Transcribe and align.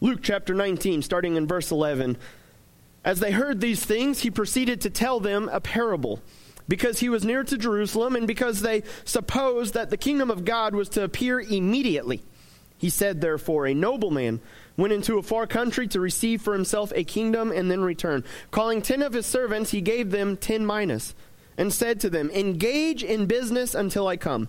Luke 0.00 0.20
chapter 0.22 0.54
19, 0.54 1.02
starting 1.02 1.36
in 1.36 1.46
verse 1.46 1.70
11. 1.70 2.16
As 3.04 3.20
they 3.20 3.32
heard 3.32 3.60
these 3.60 3.84
things, 3.84 4.20
he 4.20 4.30
proceeded 4.30 4.80
to 4.80 4.90
tell 4.90 5.20
them 5.20 5.48
a 5.52 5.60
parable, 5.60 6.20
because 6.68 7.00
he 7.00 7.08
was 7.08 7.24
near 7.24 7.44
to 7.44 7.58
Jerusalem 7.58 8.16
and 8.16 8.26
because 8.26 8.60
they 8.60 8.82
supposed 9.04 9.74
that 9.74 9.90
the 9.90 9.96
kingdom 9.96 10.30
of 10.30 10.44
God 10.44 10.74
was 10.74 10.88
to 10.90 11.04
appear 11.04 11.40
immediately. 11.40 12.22
He 12.78 12.90
said, 12.90 13.20
therefore, 13.20 13.66
a 13.66 13.74
nobleman 13.74 14.40
went 14.76 14.92
into 14.92 15.18
a 15.18 15.22
far 15.22 15.46
country 15.46 15.86
to 15.88 16.00
receive 16.00 16.42
for 16.42 16.52
himself 16.52 16.92
a 16.94 17.04
kingdom 17.04 17.52
and 17.52 17.70
then 17.70 17.82
return. 17.82 18.24
Calling 18.50 18.82
ten 18.82 19.02
of 19.02 19.12
his 19.12 19.26
servants, 19.26 19.70
he 19.70 19.80
gave 19.80 20.10
them 20.10 20.36
ten 20.36 20.66
minas, 20.66 21.14
and 21.56 21.72
said 21.72 22.00
to 22.00 22.10
them, 22.10 22.30
Engage 22.30 23.04
in 23.04 23.26
business 23.26 23.74
until 23.74 24.08
I 24.08 24.16
come. 24.16 24.48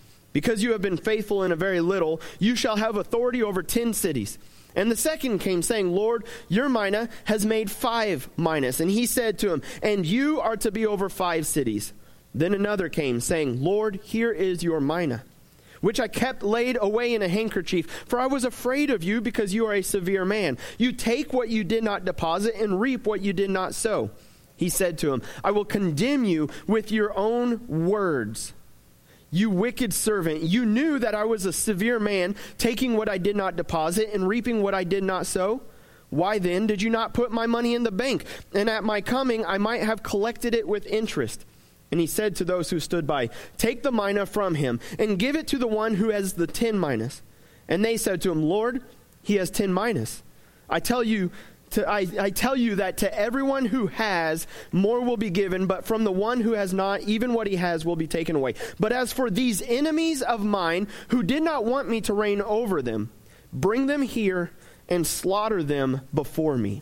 Because 0.33 0.63
you 0.63 0.71
have 0.71 0.81
been 0.81 0.97
faithful 0.97 1.43
in 1.43 1.51
a 1.51 1.57
very 1.57 1.81
little, 1.81 2.21
you 2.39 2.55
shall 2.55 2.77
have 2.77 2.95
authority 2.95 3.43
over 3.43 3.61
ten 3.63 3.93
cities. 3.93 4.37
And 4.75 4.89
the 4.89 4.95
second 4.95 5.39
came, 5.39 5.61
saying, 5.61 5.91
Lord, 5.91 6.25
your 6.47 6.69
mina 6.69 7.09
has 7.25 7.45
made 7.45 7.69
five 7.69 8.29
minas. 8.37 8.79
And 8.79 8.89
he 8.89 9.05
said 9.05 9.39
to 9.39 9.51
him, 9.51 9.61
And 9.83 10.05
you 10.05 10.39
are 10.39 10.55
to 10.57 10.71
be 10.71 10.85
over 10.85 11.09
five 11.09 11.45
cities. 11.45 11.93
Then 12.33 12.53
another 12.53 12.87
came, 12.87 13.19
saying, 13.19 13.61
Lord, 13.61 13.99
here 14.03 14.31
is 14.31 14.63
your 14.63 14.79
mina, 14.79 15.25
which 15.81 15.99
I 15.99 16.07
kept 16.07 16.43
laid 16.43 16.77
away 16.79 17.13
in 17.13 17.21
a 17.21 17.27
handkerchief, 17.27 17.85
for 18.07 18.19
I 18.19 18.27
was 18.27 18.45
afraid 18.45 18.89
of 18.89 19.03
you, 19.03 19.19
because 19.19 19.53
you 19.53 19.65
are 19.65 19.73
a 19.73 19.81
severe 19.81 20.23
man. 20.23 20.57
You 20.77 20.93
take 20.93 21.33
what 21.33 21.49
you 21.49 21.65
did 21.65 21.83
not 21.83 22.05
deposit, 22.05 22.55
and 22.55 22.79
reap 22.79 23.05
what 23.05 23.19
you 23.19 23.33
did 23.33 23.49
not 23.49 23.75
sow. 23.75 24.11
He 24.55 24.69
said 24.69 24.97
to 24.99 25.11
him, 25.11 25.21
I 25.43 25.51
will 25.51 25.65
condemn 25.65 26.23
you 26.23 26.49
with 26.67 26.91
your 26.91 27.17
own 27.17 27.67
words. 27.67 28.53
You 29.31 29.49
wicked 29.49 29.93
servant, 29.93 30.43
you 30.43 30.65
knew 30.65 30.99
that 30.99 31.15
I 31.15 31.23
was 31.23 31.45
a 31.45 31.53
severe 31.53 31.99
man, 31.99 32.35
taking 32.57 32.97
what 32.97 33.07
I 33.07 33.17
did 33.17 33.37
not 33.37 33.55
deposit 33.55 34.09
and 34.13 34.27
reaping 34.27 34.61
what 34.61 34.75
I 34.75 34.83
did 34.83 35.03
not 35.03 35.25
sow. 35.25 35.61
Why 36.09 36.37
then 36.37 36.67
did 36.67 36.81
you 36.81 36.89
not 36.89 37.13
put 37.13 37.31
my 37.31 37.47
money 37.47 37.73
in 37.73 37.83
the 37.83 37.91
bank? 37.91 38.25
And 38.53 38.69
at 38.69 38.83
my 38.83 38.99
coming 38.99 39.45
I 39.45 39.57
might 39.57 39.83
have 39.83 40.03
collected 40.03 40.53
it 40.53 40.67
with 40.67 40.85
interest. 40.85 41.45
And 41.91 41.99
he 41.99 42.07
said 42.07 42.35
to 42.37 42.45
those 42.45 42.69
who 42.69 42.81
stood 42.81 43.07
by, 43.07 43.29
Take 43.57 43.83
the 43.83 43.91
mina 43.91 44.25
from 44.25 44.55
him, 44.55 44.81
and 44.99 45.17
give 45.17 45.37
it 45.37 45.47
to 45.47 45.57
the 45.57 45.67
one 45.67 45.95
who 45.95 46.09
has 46.09 46.33
the 46.33 46.47
ten 46.47 46.77
minas. 46.77 47.21
And 47.69 47.83
they 47.83 47.95
said 47.95 48.21
to 48.21 48.31
him, 48.31 48.43
Lord, 48.43 48.83
he 49.21 49.35
has 49.35 49.49
ten 49.49 49.73
minas. 49.73 50.23
I 50.69 50.79
tell 50.79 51.03
you, 51.03 51.31
to, 51.71 51.89
I, 51.89 52.07
I 52.19 52.29
tell 52.29 52.55
you 52.55 52.75
that 52.75 52.97
to 52.97 53.17
everyone 53.17 53.65
who 53.65 53.87
has, 53.87 54.47
more 54.71 55.01
will 55.01 55.17
be 55.17 55.29
given, 55.29 55.67
but 55.67 55.85
from 55.85 56.03
the 56.03 56.11
one 56.11 56.41
who 56.41 56.53
has 56.53 56.73
not, 56.73 57.01
even 57.01 57.33
what 57.33 57.47
he 57.47 57.55
has 57.55 57.85
will 57.85 57.95
be 57.95 58.07
taken 58.07 58.35
away. 58.35 58.55
But 58.79 58.91
as 58.91 59.11
for 59.11 59.29
these 59.29 59.61
enemies 59.61 60.21
of 60.21 60.43
mine 60.43 60.87
who 61.09 61.23
did 61.23 61.43
not 61.43 61.65
want 61.65 61.89
me 61.89 62.01
to 62.01 62.13
reign 62.13 62.41
over 62.41 62.81
them, 62.81 63.11
bring 63.53 63.87
them 63.87 64.01
here 64.01 64.51
and 64.89 65.05
slaughter 65.07 65.63
them 65.63 66.01
before 66.13 66.57
me. 66.57 66.81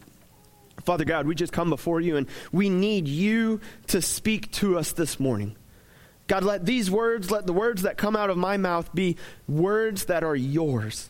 Father 0.84 1.06
God, 1.06 1.28
we 1.28 1.36
just 1.36 1.54
come 1.54 1.70
before 1.70 2.02
you 2.02 2.18
and 2.18 2.28
we 2.52 2.70
need 2.70 3.08
you 3.08 3.62
to 3.88 4.02
speak 4.02 4.52
to 4.54 4.78
us 4.78 4.94
this 4.94 5.20
morning. 5.20 5.56
God, 6.28 6.44
let 6.44 6.66
these 6.66 6.90
words, 6.92 7.32
let 7.32 7.46
the 7.46 7.54
words 7.54 7.82
that 7.82 7.98
come 7.98 8.16
out 8.16 8.30
of 8.30 8.38
my 8.38 8.58
mouth 8.58 8.94
be 8.94 9.18
words 9.48 10.06
that 10.06 10.24
are 10.24 10.36
yours. 10.36 11.10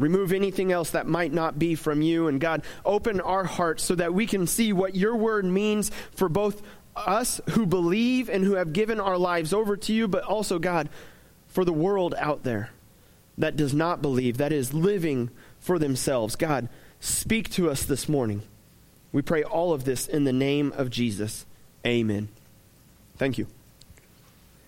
Remove 0.00 0.32
anything 0.32 0.72
else 0.72 0.90
that 0.90 1.06
might 1.06 1.32
not 1.32 1.58
be 1.58 1.74
from 1.74 2.02
you. 2.02 2.28
And 2.28 2.40
God, 2.40 2.62
open 2.84 3.20
our 3.20 3.44
hearts 3.44 3.84
so 3.84 3.94
that 3.94 4.14
we 4.14 4.26
can 4.26 4.46
see 4.46 4.72
what 4.72 4.94
your 4.94 5.14
word 5.14 5.44
means 5.44 5.90
for 6.12 6.28
both 6.28 6.62
us 6.96 7.40
who 7.50 7.66
believe 7.66 8.28
and 8.28 8.44
who 8.44 8.54
have 8.54 8.72
given 8.72 9.00
our 9.00 9.18
lives 9.18 9.52
over 9.52 9.76
to 9.76 9.92
you, 9.92 10.08
but 10.08 10.24
also, 10.24 10.58
God, 10.58 10.88
for 11.48 11.64
the 11.64 11.72
world 11.72 12.14
out 12.18 12.42
there 12.42 12.70
that 13.38 13.56
does 13.56 13.74
not 13.74 14.02
believe, 14.02 14.38
that 14.38 14.52
is 14.52 14.74
living 14.74 15.30
for 15.58 15.78
themselves. 15.78 16.36
God, 16.36 16.68
speak 17.00 17.50
to 17.50 17.70
us 17.70 17.84
this 17.84 18.08
morning. 18.08 18.42
We 19.12 19.22
pray 19.22 19.42
all 19.42 19.72
of 19.72 19.84
this 19.84 20.06
in 20.06 20.24
the 20.24 20.32
name 20.32 20.72
of 20.76 20.90
Jesus. 20.90 21.46
Amen. 21.86 22.28
Thank 23.16 23.38
you. 23.38 23.46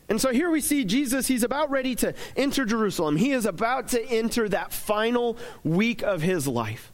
And 0.08 0.20
so 0.20 0.32
here 0.32 0.50
we 0.50 0.60
see 0.60 0.84
Jesus, 0.84 1.26
he's 1.26 1.42
about 1.42 1.70
ready 1.70 1.94
to 1.96 2.14
enter 2.36 2.64
Jerusalem. 2.64 3.16
He 3.16 3.32
is 3.32 3.46
about 3.46 3.88
to 3.88 4.04
enter 4.04 4.48
that 4.48 4.72
final 4.72 5.36
week 5.64 6.02
of 6.02 6.22
his 6.22 6.46
life. 6.46 6.92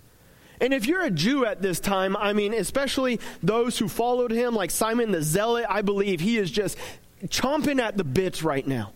And 0.61 0.75
if 0.75 0.87
you're 0.87 1.03
a 1.03 1.11
Jew 1.11 1.47
at 1.47 1.63
this 1.63 1.81
time, 1.81 2.17
I 2.17 2.33
mean, 2.33 2.53
especially 2.53 3.21
those 3.43 3.79
who 3.79 3.89
followed 3.89 4.31
him, 4.31 4.55
like 4.55 4.71
Simon 4.71 5.13
the 5.13 5.23
Zealot, 5.23 5.67
I 5.69 5.83
believe 5.83 6.21
he 6.21 6.37
is 6.37 6.51
just 6.51 6.77
chomping 7.27 7.81
at 7.81 7.97
the 7.97 8.05
bits 8.05 8.43
right 8.43 8.67
now. 8.67 8.93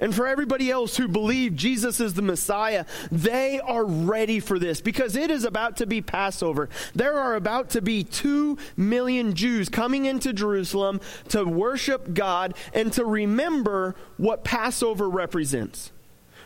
And 0.00 0.14
for 0.14 0.26
everybody 0.26 0.70
else 0.70 0.96
who 0.96 1.06
believe 1.06 1.54
Jesus 1.54 2.00
is 2.00 2.14
the 2.14 2.22
Messiah, 2.22 2.86
they 3.12 3.60
are 3.60 3.84
ready 3.84 4.40
for 4.40 4.58
this 4.58 4.80
because 4.80 5.14
it 5.14 5.30
is 5.30 5.44
about 5.44 5.76
to 5.76 5.86
be 5.86 6.00
Passover. 6.00 6.70
There 6.94 7.18
are 7.18 7.34
about 7.34 7.70
to 7.70 7.82
be 7.82 8.02
two 8.02 8.56
million 8.76 9.34
Jews 9.34 9.68
coming 9.68 10.06
into 10.06 10.32
Jerusalem 10.32 11.00
to 11.28 11.44
worship 11.44 12.14
God 12.14 12.54
and 12.72 12.92
to 12.94 13.04
remember 13.04 13.94
what 14.16 14.42
Passover 14.42 15.08
represents. 15.08 15.92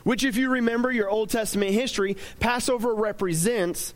Which, 0.02 0.24
if 0.24 0.36
you 0.36 0.50
remember 0.50 0.92
your 0.92 1.08
Old 1.08 1.30
Testament 1.30 1.70
history, 1.70 2.16
Passover 2.40 2.94
represents 2.94 3.94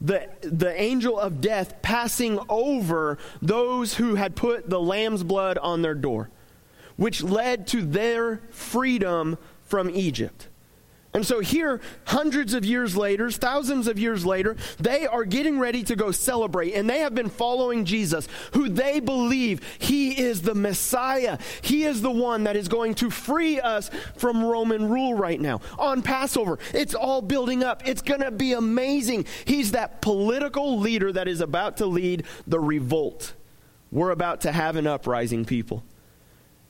the, 0.00 0.28
the 0.40 0.80
angel 0.80 1.18
of 1.18 1.40
death 1.40 1.82
passing 1.82 2.38
over 2.48 3.18
those 3.42 3.94
who 3.94 4.14
had 4.14 4.36
put 4.36 4.70
the 4.70 4.80
lamb's 4.80 5.24
blood 5.24 5.58
on 5.58 5.82
their 5.82 5.94
door 5.94 6.30
which 6.98 7.22
led 7.22 7.66
to 7.68 7.80
their 7.80 8.42
freedom 8.50 9.38
from 9.64 9.88
Egypt. 9.88 10.48
And 11.14 11.24
so 11.26 11.40
here, 11.40 11.80
hundreds 12.04 12.52
of 12.52 12.66
years 12.66 12.94
later, 12.94 13.30
thousands 13.30 13.86
of 13.88 13.98
years 13.98 14.26
later, 14.26 14.56
they 14.78 15.06
are 15.06 15.24
getting 15.24 15.58
ready 15.58 15.82
to 15.84 15.96
go 15.96 16.10
celebrate. 16.10 16.74
And 16.74 16.88
they 16.88 16.98
have 16.98 17.14
been 17.14 17.30
following 17.30 17.86
Jesus, 17.86 18.28
who 18.52 18.68
they 18.68 19.00
believe 19.00 19.62
he 19.78 20.20
is 20.20 20.42
the 20.42 20.54
Messiah. 20.54 21.38
He 21.62 21.84
is 21.84 22.02
the 22.02 22.10
one 22.10 22.44
that 22.44 22.56
is 22.56 22.68
going 22.68 22.94
to 22.96 23.10
free 23.10 23.58
us 23.58 23.90
from 24.16 24.44
Roman 24.44 24.88
rule 24.88 25.14
right 25.14 25.40
now. 25.40 25.60
On 25.78 26.02
Passover, 26.02 26.58
it's 26.74 26.94
all 26.94 27.22
building 27.22 27.64
up. 27.64 27.88
It's 27.88 28.02
going 28.02 28.20
to 28.20 28.30
be 28.30 28.52
amazing. 28.52 29.24
He's 29.46 29.70
that 29.70 30.02
political 30.02 30.78
leader 30.78 31.10
that 31.12 31.26
is 31.26 31.40
about 31.40 31.78
to 31.78 31.86
lead 31.86 32.24
the 32.46 32.60
revolt. 32.60 33.32
We're 33.90 34.10
about 34.10 34.42
to 34.42 34.52
have 34.52 34.76
an 34.76 34.86
uprising, 34.86 35.46
people. 35.46 35.84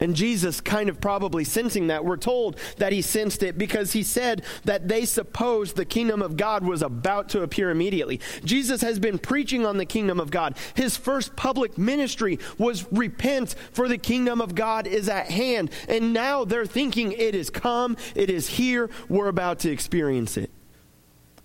And 0.01 0.15
Jesus, 0.15 0.61
kind 0.61 0.89
of 0.89 1.01
probably 1.01 1.43
sensing 1.43 1.89
that, 1.89 2.05
we're 2.05 2.17
told 2.17 2.57
that 2.77 2.93
he 2.93 3.03
sensed 3.03 3.43
it 3.43 3.59
because 3.59 3.93
he 3.93 4.05
said 4.05 4.45
that 4.65 4.87
they 4.87 5.05
supposed 5.05 5.75
the 5.75 5.85
kingdom 5.85 6.23
of 6.23 6.37
God 6.37 6.65
was 6.65 6.83
about 6.83 7.31
to 7.31 7.43
appear 7.43 7.71
immediately. 7.71 8.21
Jesus 8.45 8.81
has 8.83 9.01
been 9.01 9.19
preaching 9.19 9.67
on 9.67 9.77
the 9.77 9.85
kingdom 9.85 10.21
of 10.21 10.31
God. 10.31 10.57
His 10.75 10.97
first 10.97 11.35
public 11.35 11.77
ministry 11.77 12.39
was 12.59 12.87
repent, 12.93 13.57
for 13.73 13.89
the 13.89 13.99
kingdom 13.99 14.41
of 14.41 14.55
God 14.55 14.87
is 14.87 15.09
at 15.09 15.31
hand. 15.33 15.71
And 15.89 16.13
now 16.13 16.45
they're 16.45 16.67
thinking 16.67 17.13
it 17.13 17.35
is 17.35 17.51
come, 17.51 17.97
it 18.15 18.31
is 18.31 18.49
here, 18.49 18.91
we're 19.09 19.29
about 19.29 19.59
to 19.61 19.71
experience 19.71 20.37
it. 20.37 20.51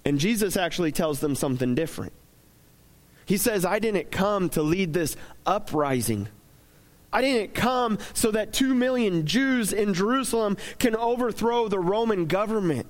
And 0.05 0.19
Jesus 0.19 0.57
actually 0.57 0.91
tells 0.91 1.21
them 1.21 1.33
something 1.33 1.73
different. 1.73 2.13
He 3.25 3.37
says, 3.37 3.65
I 3.65 3.79
didn't 3.79 4.11
come 4.11 4.49
to 4.49 4.61
lead 4.61 4.93
this 4.93 5.15
uprising. 5.45 6.27
I 7.13 7.21
didn't 7.21 7.53
come 7.53 7.99
so 8.13 8.31
that 8.31 8.51
two 8.51 8.73
million 8.73 9.27
Jews 9.27 9.71
in 9.71 9.93
Jerusalem 9.93 10.57
can 10.79 10.95
overthrow 10.95 11.67
the 11.67 11.79
Roman 11.79 12.25
government. 12.25 12.87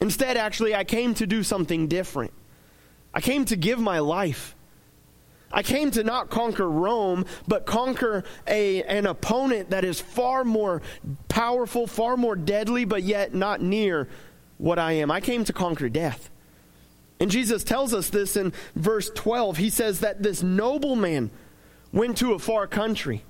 Instead, 0.00 0.36
actually, 0.36 0.74
I 0.74 0.84
came 0.84 1.12
to 1.14 1.26
do 1.26 1.42
something 1.42 1.88
different. 1.88 2.32
I 3.12 3.20
came 3.20 3.44
to 3.46 3.56
give 3.56 3.80
my 3.80 3.98
life. 3.98 4.54
I 5.50 5.62
came 5.62 5.90
to 5.92 6.04
not 6.04 6.30
conquer 6.30 6.68
Rome, 6.68 7.24
but 7.48 7.66
conquer 7.66 8.24
a, 8.46 8.82
an 8.84 9.06
opponent 9.06 9.70
that 9.70 9.84
is 9.84 10.00
far 10.00 10.44
more 10.44 10.82
powerful, 11.28 11.86
far 11.86 12.16
more 12.16 12.36
deadly, 12.36 12.84
but 12.84 13.02
yet 13.02 13.34
not 13.34 13.60
near 13.60 14.08
what 14.58 14.78
I 14.78 14.92
am. 14.92 15.10
I 15.10 15.20
came 15.20 15.44
to 15.44 15.52
conquer 15.52 15.88
death. 15.88 16.30
And 17.18 17.30
Jesus 17.30 17.64
tells 17.64 17.94
us 17.94 18.10
this 18.10 18.36
in 18.36 18.52
verse 18.74 19.10
12. 19.14 19.56
He 19.56 19.70
says 19.70 20.00
that 20.00 20.22
this 20.22 20.42
nobleman 20.42 21.30
went 21.96 22.18
to 22.18 22.34
a 22.34 22.38
far 22.38 22.66
country. 22.66 23.24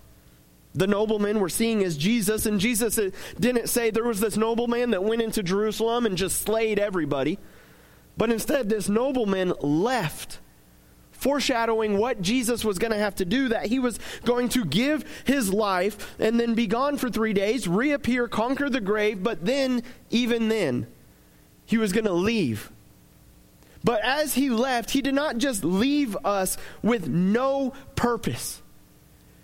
The 0.74 0.88
nobleman 0.88 1.40
we're 1.40 1.48
seeing 1.48 1.82
as 1.84 1.96
Jesus, 1.96 2.44
and 2.44 2.60
Jesus 2.60 3.00
didn't 3.38 3.68
say 3.68 3.90
there 3.90 4.04
was 4.04 4.20
this 4.20 4.36
nobleman 4.36 4.90
that 4.90 5.04
went 5.04 5.22
into 5.22 5.42
Jerusalem 5.42 6.04
and 6.04 6.18
just 6.18 6.42
slayed 6.42 6.78
everybody. 6.78 7.38
But 8.18 8.30
instead, 8.30 8.68
this 8.68 8.88
nobleman 8.88 9.54
left 9.60 10.40
foreshadowing 11.12 11.96
what 11.96 12.20
Jesus 12.20 12.62
was 12.62 12.78
going 12.78 12.92
to 12.92 12.98
have 12.98 13.14
to 13.14 13.24
do, 13.24 13.48
that 13.48 13.66
he 13.66 13.78
was 13.78 13.98
going 14.24 14.50
to 14.50 14.64
give 14.66 15.04
his 15.24 15.50
life 15.50 16.14
and 16.18 16.38
then 16.38 16.54
be 16.54 16.66
gone 16.66 16.98
for 16.98 17.08
three 17.08 17.32
days, 17.32 17.66
reappear, 17.66 18.28
conquer 18.28 18.68
the 18.68 18.82
grave, 18.82 19.22
but 19.22 19.46
then, 19.46 19.82
even 20.10 20.48
then, 20.48 20.86
he 21.64 21.78
was 21.78 21.92
going 21.92 22.04
to 22.04 22.12
leave. 22.12 22.70
But 23.86 24.00
as 24.02 24.34
he 24.34 24.50
left, 24.50 24.90
he 24.90 25.00
did 25.00 25.14
not 25.14 25.38
just 25.38 25.62
leave 25.62 26.16
us 26.24 26.58
with 26.82 27.06
no 27.06 27.72
purpose. 27.94 28.60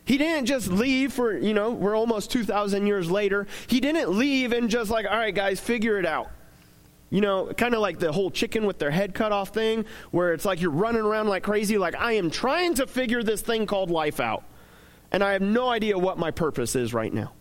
He 0.05 0.19
didn't 0.19 0.47
just 0.47 0.67
leave 0.67 1.13
for, 1.13 1.39
you 1.39 1.55
know, 1.55 1.71
we're 1.71 1.97
almost 1.97 2.33
2,000 2.33 2.89
years 2.89 3.09
later. 3.09 3.47
He 3.69 3.79
didn't 3.79 4.11
leave 4.11 4.51
and 4.51 4.69
just 4.69 4.91
like, 4.91 5.07
all 5.07 5.17
right, 5.17 5.33
guys, 5.33 5.61
figure 5.61 5.97
it 5.97 6.05
out. 6.05 6.29
You 7.09 7.21
know, 7.21 7.53
kind 7.57 7.73
of 7.73 7.81
like 7.83 8.01
the 8.01 8.11
whole 8.11 8.33
chicken 8.33 8.67
with 8.67 8.81
their 8.81 8.91
head 8.91 9.15
cut 9.15 9.31
off 9.31 9.51
thing, 9.51 9.85
where 10.11 10.33
it's 10.33 10.45
like 10.45 10.61
you're 10.61 10.73
running 10.73 11.03
around 11.03 11.29
like 11.29 11.45
crazy, 11.45 11.79
like, 11.79 11.95
I 11.95 12.15
am 12.15 12.29
trying 12.29 12.75
to 12.75 12.89
figure 12.89 13.23
this 13.23 13.43
thing 13.43 13.67
called 13.67 13.93
life 13.93 14.19
out. 14.19 14.43
And 15.13 15.23
I 15.23 15.35
have 15.35 15.43
no 15.43 15.69
idea 15.69 15.97
what 15.97 16.19
my 16.19 16.33
purpose 16.33 16.75
is 16.75 16.93
right 16.93 17.15
now. 17.15 17.33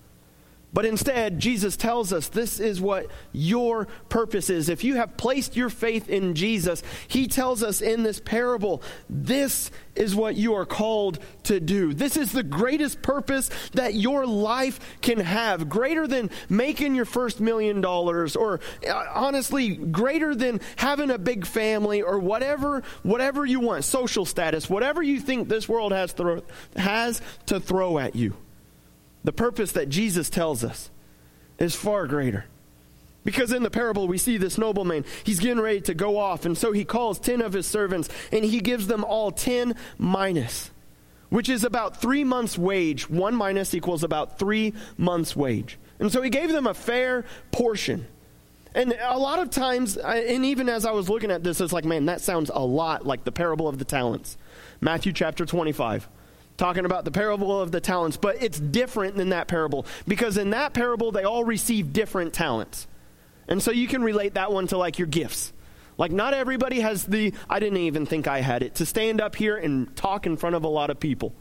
But 0.74 0.86
instead, 0.86 1.40
Jesus 1.40 1.76
tells 1.76 2.14
us 2.14 2.30
this 2.30 2.60
is 2.60 2.80
what 2.80 3.08
your 3.34 3.88
purpose 4.08 4.50
is. 4.50 4.70
If 4.70 4.84
you 4.84 4.96
have 4.96 5.18
placed 5.18 5.58
your 5.58 5.70
faith 5.70 6.08
in 6.08 6.34
Jesus, 6.34 6.82
he 7.08 7.28
tells 7.28 7.62
us 7.62 7.82
in 7.82 8.04
this 8.04 8.22
parable, 8.22 8.82
this 9.10 9.70
is 9.96 10.16
what 10.16 10.36
you 10.36 10.54
are 10.54 10.66
called 10.66 11.20
to 11.44 11.60
do. 11.60 11.94
This 11.94 12.16
is 12.16 12.32
the 12.32 12.44
greatest 12.44 13.02
purpose 13.02 13.50
that 13.74 13.94
your 13.94 14.26
life 14.26 14.80
can 15.02 15.20
have, 15.20 15.68
greater 15.68 16.08
than 16.08 16.30
making 16.48 16.96
your 16.96 17.06
first 17.06 17.42
million 17.42 17.82
dollars 17.82 18.38
or 18.38 18.62
uh, 18.88 19.06
honestly 19.14 19.76
greater 19.76 20.34
than 20.34 20.62
having 20.78 21.12
a 21.12 21.18
big 21.18 21.46
family 21.46 22.02
or 22.02 22.20
whatever 22.20 22.84
whatever 23.04 23.46
you 23.46 23.60
want, 23.60 23.84
social 23.84 24.26
status, 24.26 24.70
whatever 24.70 25.04
you 25.04 25.20
think 25.20 25.50
this 25.50 25.68
world 25.68 25.92
has 25.92 26.16
has 26.78 27.22
to 27.48 27.60
throw 27.60 28.00
at 28.00 28.16
you. 28.16 28.34
The 29.24 29.32
purpose 29.32 29.72
that 29.74 29.90
Jesus 29.90 30.30
tells 30.30 30.64
us 30.64 30.90
is 31.60 31.76
far 31.76 32.08
greater. 32.08 32.46
Because 33.24 33.52
in 33.52 33.62
the 33.64 33.70
parable, 33.70 34.08
we 34.08 34.18
see 34.18 34.38
this 34.38 34.58
nobleman. 34.58 35.06
He's 35.24 35.40
getting 35.40 35.62
ready 35.62 35.82
to 35.82 35.94
go 35.94 36.18
off, 36.18 36.46
and 36.46 36.58
so 36.58 36.72
he 36.72 36.84
calls 36.84 37.20
10 37.20 37.42
of 37.42 37.54
his 37.54 37.68
servants, 37.68 38.10
and 38.32 38.44
he 38.44 38.62
gives 38.62 38.88
them 38.88 39.04
all 39.04 39.32
10 39.32 39.76
minas, 40.00 40.72
which 41.30 41.48
is 41.48 41.64
about 41.64 42.02
three 42.02 42.24
months' 42.24 42.58
wage. 42.58 43.10
One 43.10 43.38
mina 43.38 43.64
equals 43.74 44.04
about 44.04 44.40
three 44.40 44.74
months' 44.98 45.36
wage. 45.36 45.78
And 46.00 46.12
so 46.12 46.24
he 46.24 46.32
gave 46.32 46.52
them 46.52 46.66
a 46.66 46.74
fair 46.74 47.26
portion. 47.52 48.08
And 48.74 48.96
a 49.02 49.20
lot 49.20 49.38
of 49.38 49.52
times, 49.52 49.98
and 49.98 50.46
even 50.46 50.68
as 50.68 50.86
I 50.86 50.92
was 50.92 51.10
looking 51.10 51.30
at 51.30 51.44
this, 51.44 51.62
it's 51.62 51.74
like, 51.74 51.86
man, 51.86 52.06
that 52.06 52.22
sounds 52.22 52.50
a 52.52 52.66
lot 52.66 53.06
like 53.06 53.24
the 53.24 53.32
parable 53.32 53.68
of 53.68 53.78
the 53.78 53.86
talents. 53.86 54.38
Matthew 54.80 55.14
chapter 55.14 55.46
25 55.46 56.10
talking 56.62 56.86
about 56.86 57.06
the 57.06 57.12
parable 57.12 57.60
of 57.60 57.72
the 57.72 57.82
talents, 57.82 58.18
but 58.18 58.44
it's 58.44 58.60
different 58.60 59.16
than 59.16 59.30
that 59.30 59.48
parable 59.48 59.84
because 60.08 60.38
in 60.38 60.52
that 60.52 60.76
parable 60.76 61.12
they 61.12 61.24
all 61.24 61.44
receive 61.44 61.92
different 61.92 62.36
talents. 62.36 62.88
And 63.48 63.64
so 63.64 63.72
you 63.72 63.88
can 63.88 64.04
relate 64.04 64.36
that 64.36 64.54
one 64.54 64.68
to 64.68 64.78
like 64.78 65.00
your 65.00 65.08
gifts. 65.08 65.54
Like, 65.98 66.12
not 66.12 66.36
everybody 66.36 66.80
has 66.82 67.04
the, 67.04 67.34
I 67.50 67.60
didn't 67.60 67.80
even 67.80 68.06
think 68.06 68.28
I 68.28 68.42
had 68.42 68.62
it, 68.62 68.76
to 68.76 68.86
stand 68.86 69.20
up 69.20 69.36
here 69.36 69.58
and 69.58 69.96
talk 69.96 70.28
in 70.28 70.38
front 70.38 70.56
of 70.56 70.64
a 70.64 70.68
lot 70.68 70.92
of 70.92 71.00
people. 71.00 71.34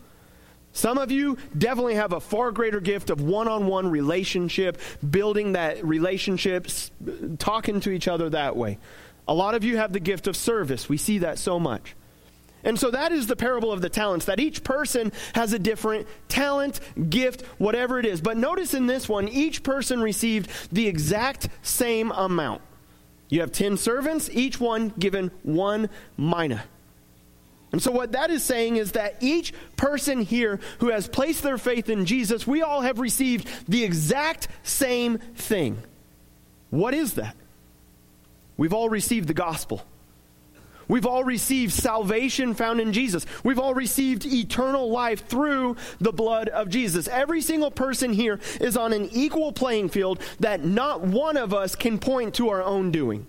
Some 0.72 0.96
of 0.96 1.10
you 1.10 1.36
definitely 1.56 1.96
have 1.96 2.14
a 2.14 2.20
far 2.20 2.50
greater 2.50 2.80
gift 2.80 3.10
of 3.10 3.20
one 3.20 3.46
on 3.46 3.66
one 3.66 3.90
relationship, 3.90 4.80
building 5.08 5.52
that 5.52 5.84
relationship, 5.84 6.66
talking 7.38 7.80
to 7.80 7.90
each 7.90 8.08
other 8.08 8.30
that 8.30 8.56
way. 8.56 8.78
A 9.28 9.34
lot 9.34 9.54
of 9.54 9.64
you 9.64 9.76
have 9.76 9.92
the 9.92 10.00
gift 10.00 10.28
of 10.28 10.34
service. 10.36 10.88
We 10.88 10.96
see 10.96 11.18
that 11.18 11.38
so 11.38 11.60
much. 11.60 11.94
And 12.64 12.78
so 12.78 12.90
that 12.90 13.12
is 13.12 13.26
the 13.26 13.36
parable 13.36 13.72
of 13.72 13.80
the 13.80 13.88
talents, 13.88 14.26
that 14.26 14.40
each 14.40 14.62
person 14.62 15.12
has 15.34 15.52
a 15.52 15.58
different 15.58 16.06
talent, 16.28 16.80
gift, 17.08 17.42
whatever 17.58 17.98
it 17.98 18.06
is. 18.06 18.20
But 18.20 18.36
notice 18.36 18.74
in 18.74 18.86
this 18.86 19.08
one, 19.08 19.28
each 19.28 19.62
person 19.62 20.00
received 20.00 20.50
the 20.72 20.86
exact 20.86 21.48
same 21.62 22.10
amount. 22.12 22.62
You 23.28 23.40
have 23.40 23.52
10 23.52 23.76
servants, 23.76 24.28
each 24.30 24.60
one 24.60 24.92
given 24.98 25.30
one 25.42 25.88
mina. 26.18 26.64
And 27.72 27.80
so, 27.80 27.92
what 27.92 28.12
that 28.12 28.30
is 28.30 28.42
saying 28.42 28.76
is 28.76 28.92
that 28.92 29.16
each 29.20 29.52
person 29.76 30.20
here 30.20 30.58
who 30.80 30.88
has 30.88 31.06
placed 31.08 31.44
their 31.44 31.56
faith 31.56 31.88
in 31.88 32.04
Jesus, 32.04 32.46
we 32.46 32.62
all 32.62 32.80
have 32.80 32.98
received 32.98 33.48
the 33.68 33.84
exact 33.84 34.48
same 34.64 35.18
thing. 35.18 35.78
What 36.70 36.94
is 36.94 37.14
that? 37.14 37.36
We've 38.56 38.72
all 38.72 38.88
received 38.88 39.28
the 39.28 39.34
gospel. 39.34 39.86
We've 40.90 41.06
all 41.06 41.22
received 41.22 41.72
salvation 41.72 42.52
found 42.52 42.80
in 42.80 42.92
Jesus. 42.92 43.24
We've 43.44 43.60
all 43.60 43.74
received 43.74 44.26
eternal 44.26 44.90
life 44.90 45.24
through 45.24 45.76
the 46.00 46.12
blood 46.12 46.48
of 46.48 46.68
Jesus. 46.68 47.06
Every 47.06 47.42
single 47.42 47.70
person 47.70 48.12
here 48.12 48.40
is 48.60 48.76
on 48.76 48.92
an 48.92 49.08
equal 49.12 49.52
playing 49.52 49.90
field 49.90 50.20
that 50.40 50.64
not 50.64 51.02
one 51.02 51.36
of 51.36 51.54
us 51.54 51.76
can 51.76 52.00
point 52.00 52.34
to 52.34 52.48
our 52.48 52.60
own 52.60 52.90
doing. 52.90 53.28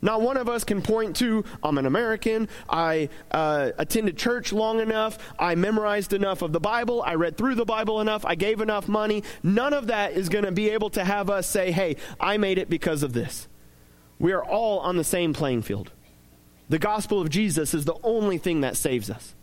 Not 0.00 0.22
one 0.22 0.38
of 0.38 0.48
us 0.48 0.64
can 0.64 0.80
point 0.80 1.16
to, 1.16 1.44
I'm 1.62 1.76
an 1.76 1.84
American, 1.84 2.48
I 2.66 3.10
uh, 3.30 3.72
attended 3.76 4.16
church 4.16 4.50
long 4.50 4.80
enough, 4.80 5.18
I 5.38 5.56
memorized 5.56 6.14
enough 6.14 6.40
of 6.40 6.52
the 6.52 6.60
Bible, 6.60 7.02
I 7.02 7.16
read 7.16 7.36
through 7.36 7.56
the 7.56 7.66
Bible 7.66 8.00
enough, 8.00 8.24
I 8.24 8.36
gave 8.36 8.62
enough 8.62 8.88
money. 8.88 9.22
None 9.42 9.74
of 9.74 9.88
that 9.88 10.12
is 10.12 10.30
going 10.30 10.46
to 10.46 10.52
be 10.52 10.70
able 10.70 10.88
to 10.90 11.04
have 11.04 11.28
us 11.28 11.46
say, 11.46 11.72
hey, 11.72 11.96
I 12.18 12.38
made 12.38 12.56
it 12.56 12.70
because 12.70 13.02
of 13.02 13.12
this. 13.12 13.48
We 14.18 14.32
are 14.32 14.42
all 14.42 14.78
on 14.78 14.96
the 14.96 15.04
same 15.04 15.34
playing 15.34 15.60
field. 15.60 15.92
The 16.70 16.78
gospel 16.78 17.20
of 17.20 17.28
Jesus 17.28 17.74
is 17.74 17.84
the 17.84 17.98
only 18.02 18.38
thing 18.38 18.62
that 18.62 18.76
saves 18.76 19.10
us. 19.10 19.34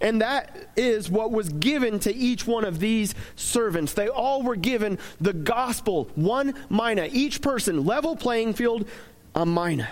And 0.00 0.20
that 0.20 0.54
is 0.76 1.10
what 1.10 1.32
was 1.32 1.48
given 1.48 1.98
to 2.00 2.14
each 2.14 2.46
one 2.46 2.64
of 2.64 2.78
these 2.78 3.14
servants. 3.34 3.94
They 3.94 4.08
all 4.08 4.42
were 4.42 4.56
given 4.56 4.98
the 5.20 5.32
gospel, 5.32 6.08
one 6.14 6.54
mina. 6.68 7.08
Each 7.10 7.40
person, 7.40 7.84
level 7.84 8.14
playing 8.14 8.54
field, 8.54 8.86
a 9.34 9.44
mina. 9.44 9.88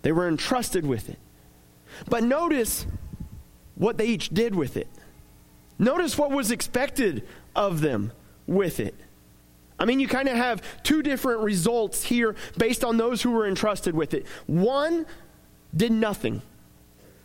They 0.00 0.12
were 0.12 0.26
entrusted 0.26 0.84
with 0.84 1.08
it. 1.08 1.18
But 2.08 2.24
notice 2.24 2.86
what 3.76 3.98
they 3.98 4.06
each 4.06 4.30
did 4.30 4.54
with 4.54 4.76
it. 4.76 4.88
Notice 5.78 6.16
what 6.16 6.30
was 6.30 6.50
expected 6.50 7.28
of 7.54 7.80
them 7.80 8.12
with 8.46 8.80
it. 8.80 8.94
I 9.78 9.84
mean, 9.84 10.00
you 10.00 10.08
kind 10.08 10.28
of 10.28 10.36
have 10.36 10.62
two 10.84 11.02
different 11.02 11.40
results 11.40 12.04
here 12.04 12.34
based 12.56 12.84
on 12.84 12.96
those 12.96 13.22
who 13.22 13.32
were 13.32 13.46
entrusted 13.46 13.94
with 13.94 14.14
it. 14.14 14.26
One 14.46 15.06
did 15.74 15.92
nothing. 15.92 16.42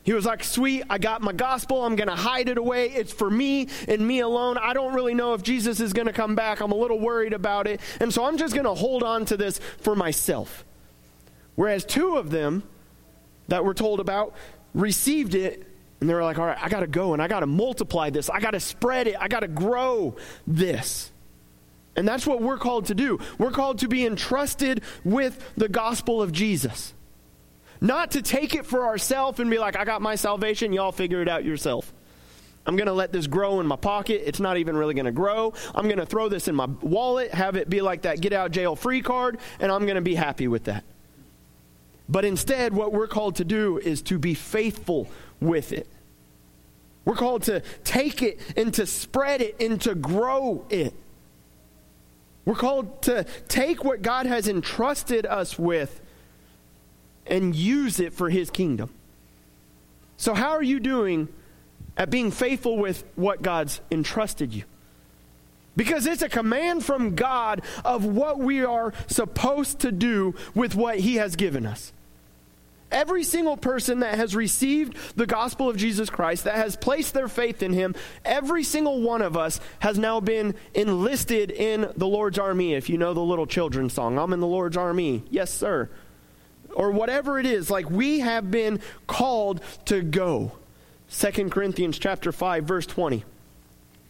He 0.03 0.13
was 0.13 0.25
like, 0.25 0.43
Sweet, 0.43 0.83
I 0.89 0.99
got 0.99 1.21
my 1.21 1.33
gospel. 1.33 1.83
I'm 1.83 1.97
going 1.97 2.07
to 2.07 2.15
hide 2.15 2.47
it 2.47 2.57
away. 2.57 2.91
It's 2.91 3.11
for 3.11 3.29
me 3.29 3.67
and 3.89 4.07
me 4.07 4.21
alone. 4.21 4.57
I 4.57 4.71
don't 4.71 4.93
really 4.93 5.13
know 5.13 5.33
if 5.33 5.43
Jesus 5.43 5.81
is 5.81 5.91
going 5.91 6.07
to 6.07 6.13
come 6.13 6.33
back. 6.33 6.61
I'm 6.61 6.71
a 6.71 6.77
little 6.77 6.97
worried 6.97 7.33
about 7.33 7.67
it. 7.67 7.81
And 7.99 8.13
so 8.13 8.23
I'm 8.23 8.37
just 8.37 8.53
going 8.53 8.65
to 8.65 8.73
hold 8.73 9.03
on 9.03 9.25
to 9.25 9.35
this 9.35 9.59
for 9.79 9.97
myself. 9.97 10.63
Whereas 11.55 11.83
two 11.83 12.15
of 12.15 12.29
them 12.29 12.63
that 13.49 13.65
we're 13.65 13.73
told 13.73 13.99
about 13.99 14.33
received 14.73 15.35
it 15.35 15.67
and 15.99 16.09
they 16.09 16.13
were 16.13 16.23
like, 16.23 16.39
All 16.39 16.45
right, 16.45 16.57
I 16.61 16.69
got 16.69 16.81
to 16.81 16.87
go 16.87 17.11
and 17.11 17.21
I 17.21 17.27
got 17.27 17.41
to 17.41 17.47
multiply 17.47 18.09
this. 18.09 18.29
I 18.29 18.39
got 18.39 18.51
to 18.51 18.61
spread 18.61 19.07
it. 19.07 19.17
I 19.19 19.27
got 19.27 19.41
to 19.41 19.49
grow 19.49 20.15
this. 20.45 21.11
And 21.97 22.07
that's 22.07 22.25
what 22.25 22.41
we're 22.41 22.59
called 22.59 22.85
to 22.85 22.95
do. 22.95 23.19
We're 23.37 23.51
called 23.51 23.79
to 23.79 23.89
be 23.89 24.05
entrusted 24.05 24.83
with 25.03 25.43
the 25.57 25.67
gospel 25.67 26.21
of 26.21 26.31
Jesus. 26.31 26.93
Not 27.79 28.11
to 28.11 28.21
take 28.21 28.55
it 28.55 28.65
for 28.65 28.85
ourselves 28.85 29.39
and 29.39 29.49
be 29.49 29.59
like, 29.59 29.77
I 29.77 29.85
got 29.85 30.01
my 30.01 30.15
salvation, 30.15 30.73
y'all 30.73 30.91
figure 30.91 31.21
it 31.21 31.29
out 31.29 31.45
yourself. 31.45 31.93
I'm 32.65 32.75
going 32.75 32.87
to 32.87 32.93
let 32.93 33.13
this 33.13 33.27
grow 33.27 33.61
in 33.61 33.67
my 33.67 33.77
pocket. 33.77 34.23
It's 34.25 34.41
not 34.41 34.57
even 34.57 34.75
really 34.75 34.93
going 34.93 35.05
to 35.05 35.11
grow. 35.11 35.53
I'm 35.73 35.85
going 35.85 35.99
to 35.99 36.05
throw 36.05 36.27
this 36.27 36.49
in 36.49 36.55
my 36.55 36.65
wallet, 36.65 37.33
have 37.33 37.55
it 37.55 37.69
be 37.69 37.81
like 37.81 38.01
that 38.01 38.19
get 38.19 38.33
out 38.33 38.51
jail 38.51 38.75
free 38.75 39.01
card, 39.01 39.37
and 39.59 39.71
I'm 39.71 39.83
going 39.83 39.95
to 39.95 40.01
be 40.01 40.15
happy 40.15 40.49
with 40.49 40.65
that. 40.65 40.83
But 42.09 42.25
instead, 42.25 42.73
what 42.73 42.91
we're 42.91 43.07
called 43.07 43.37
to 43.37 43.45
do 43.45 43.77
is 43.77 44.01
to 44.03 44.19
be 44.19 44.33
faithful 44.33 45.09
with 45.39 45.71
it. 45.71 45.87
We're 47.05 47.15
called 47.15 47.43
to 47.43 47.61
take 47.85 48.21
it 48.21 48.39
and 48.57 48.73
to 48.73 48.85
spread 48.85 49.41
it 49.41 49.61
and 49.61 49.79
to 49.81 49.95
grow 49.95 50.65
it. 50.69 50.93
We're 52.43 52.55
called 52.55 53.01
to 53.03 53.25
take 53.47 53.83
what 53.83 54.01
God 54.01 54.25
has 54.25 54.47
entrusted 54.47 55.25
us 55.25 55.57
with 55.57 56.01
and 57.29 57.55
use 57.55 57.99
it 57.99 58.13
for 58.13 58.29
his 58.29 58.49
kingdom. 58.49 58.89
So, 60.17 60.33
how 60.33 60.51
are 60.51 60.63
you 60.63 60.79
doing 60.79 61.29
at 61.95 62.09
being 62.09 62.31
faithful 62.31 62.77
with 62.77 63.03
what 63.15 63.41
God's 63.41 63.79
entrusted 63.91 64.53
you? 64.53 64.63
Because 65.75 66.07
it's 66.07 66.23
a 66.23 66.29
command 66.29 66.83
from 66.83 67.15
God 67.15 67.61
of 67.85 68.03
what 68.03 68.39
we 68.39 68.65
are 68.65 68.93
supposed 69.05 69.79
to 69.79 69.91
do 69.91 70.33
with 70.55 70.75
what 70.75 70.97
he 70.97 71.15
has 71.15 71.35
given 71.35 71.67
us. 71.67 71.93
Every 72.89 73.23
single 73.23 73.57
person 73.57 73.99
that 73.99 74.15
has 74.15 74.35
received 74.35 74.97
the 75.15 75.27
gospel 75.27 75.69
of 75.69 75.77
Jesus 75.77 76.09
Christ, 76.09 76.45
that 76.45 76.55
has 76.55 76.75
placed 76.77 77.13
their 77.13 77.27
faith 77.27 77.61
in 77.61 77.73
him, 77.73 77.93
every 78.25 78.63
single 78.63 79.01
one 79.01 79.21
of 79.21 79.37
us 79.37 79.59
has 79.79 79.99
now 79.99 80.19
been 80.19 80.55
enlisted 80.73 81.51
in 81.51 81.91
the 81.95 82.07
Lord's 82.07 82.39
army. 82.39 82.73
If 82.73 82.89
you 82.89 82.97
know 82.97 83.13
the 83.13 83.19
little 83.19 83.45
children's 83.45 83.93
song, 83.93 84.17
I'm 84.17 84.33
in 84.33 84.39
the 84.39 84.47
Lord's 84.47 84.77
army. 84.77 85.23
Yes, 85.29 85.53
sir 85.53 85.89
or 86.73 86.91
whatever 86.91 87.39
it 87.39 87.45
is, 87.45 87.69
like 87.69 87.89
we 87.89 88.19
have 88.19 88.51
been 88.51 88.79
called 89.07 89.61
to 89.85 90.01
go. 90.01 90.51
2 91.11 91.49
Corinthians 91.49 91.97
chapter 91.97 92.31
5 92.31 92.63
verse 92.65 92.85
20. 92.85 93.23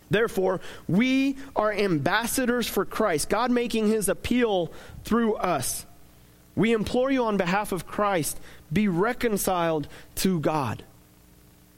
Therefore, 0.09 0.61
we 0.87 1.35
are 1.55 1.71
ambassadors 1.71 2.67
for 2.67 2.85
Christ, 2.85 3.29
God 3.29 3.51
making 3.51 3.87
his 3.87 4.07
appeal 4.07 4.71
through 5.03 5.35
us. 5.35 5.85
We 6.55 6.73
implore 6.73 7.11
you 7.11 7.25
on 7.25 7.37
behalf 7.37 7.71
of 7.71 7.85
Christ, 7.85 8.39
be 8.71 8.87
reconciled 8.87 9.87
to 10.15 10.39
God. 10.39 10.83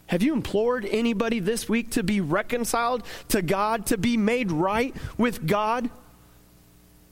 Have 0.07 0.23
you 0.23 0.33
implored 0.33 0.85
anybody 0.85 1.39
this 1.39 1.69
week 1.69 1.91
to 1.91 2.03
be 2.03 2.21
reconciled 2.21 3.03
to 3.29 3.41
God, 3.41 3.87
to 3.87 3.97
be 3.97 4.17
made 4.17 4.51
right 4.51 4.95
with 5.17 5.45
God? 5.45 5.89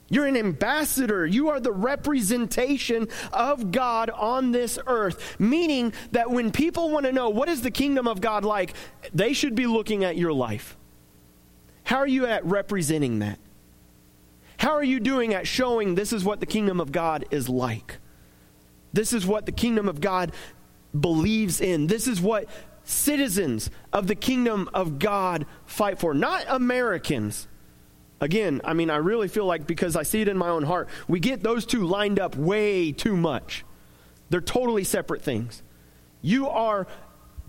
You're 0.09 0.25
an 0.25 0.37
ambassador. 0.37 1.25
You 1.25 1.49
are 1.49 1.59
the 1.59 1.71
representation 1.71 3.09
of 3.33 3.71
God 3.71 4.09
on 4.09 4.51
this 4.51 4.79
earth. 4.87 5.35
Meaning 5.39 5.93
that 6.11 6.31
when 6.31 6.51
people 6.51 6.89
want 6.89 7.05
to 7.05 7.11
know 7.11 7.29
what 7.29 7.49
is 7.49 7.61
the 7.61 7.71
kingdom 7.71 8.07
of 8.07 8.21
God 8.21 8.45
like, 8.45 8.73
they 9.13 9.33
should 9.33 9.55
be 9.55 9.67
looking 9.67 10.03
at 10.03 10.17
your 10.17 10.33
life. 10.33 10.77
How 11.83 11.97
are 11.97 12.07
you 12.07 12.25
at 12.25 12.45
representing 12.45 13.19
that? 13.19 13.39
How 14.57 14.71
are 14.71 14.83
you 14.83 14.99
doing 14.99 15.33
at 15.33 15.47
showing 15.47 15.95
this 15.95 16.11
is 16.11 16.23
what 16.23 16.39
the 16.39 16.45
kingdom 16.45 16.79
of 16.81 16.91
God 16.91 17.25
is 17.31 17.47
like? 17.47 17.97
This 18.93 19.13
is 19.13 19.25
what 19.25 19.45
the 19.45 19.51
kingdom 19.51 19.87
of 19.87 20.01
God 20.01 20.31
believes 20.99 21.61
in. 21.61 21.87
This 21.87 22.07
is 22.07 22.19
what 22.19 22.49
citizens 22.83 23.69
of 23.93 24.07
the 24.07 24.15
kingdom 24.15 24.69
of 24.73 24.99
God 24.99 25.45
fight 25.65 25.99
for, 25.99 26.13
not 26.13 26.45
Americans. 26.47 27.47
Again, 28.19 28.61
I 28.63 28.73
mean, 28.73 28.89
I 28.89 28.97
really 28.97 29.27
feel 29.27 29.45
like 29.45 29.67
because 29.67 29.95
I 29.95 30.03
see 30.03 30.21
it 30.21 30.27
in 30.27 30.37
my 30.37 30.49
own 30.49 30.63
heart, 30.63 30.89
we 31.07 31.19
get 31.19 31.43
those 31.43 31.65
two 31.65 31.85
lined 31.85 32.19
up 32.19 32.35
way 32.35 32.91
too 32.91 33.15
much. 33.15 33.63
They're 34.29 34.41
totally 34.41 34.83
separate 34.83 35.21
things. 35.21 35.61
You 36.21 36.49
are 36.49 36.87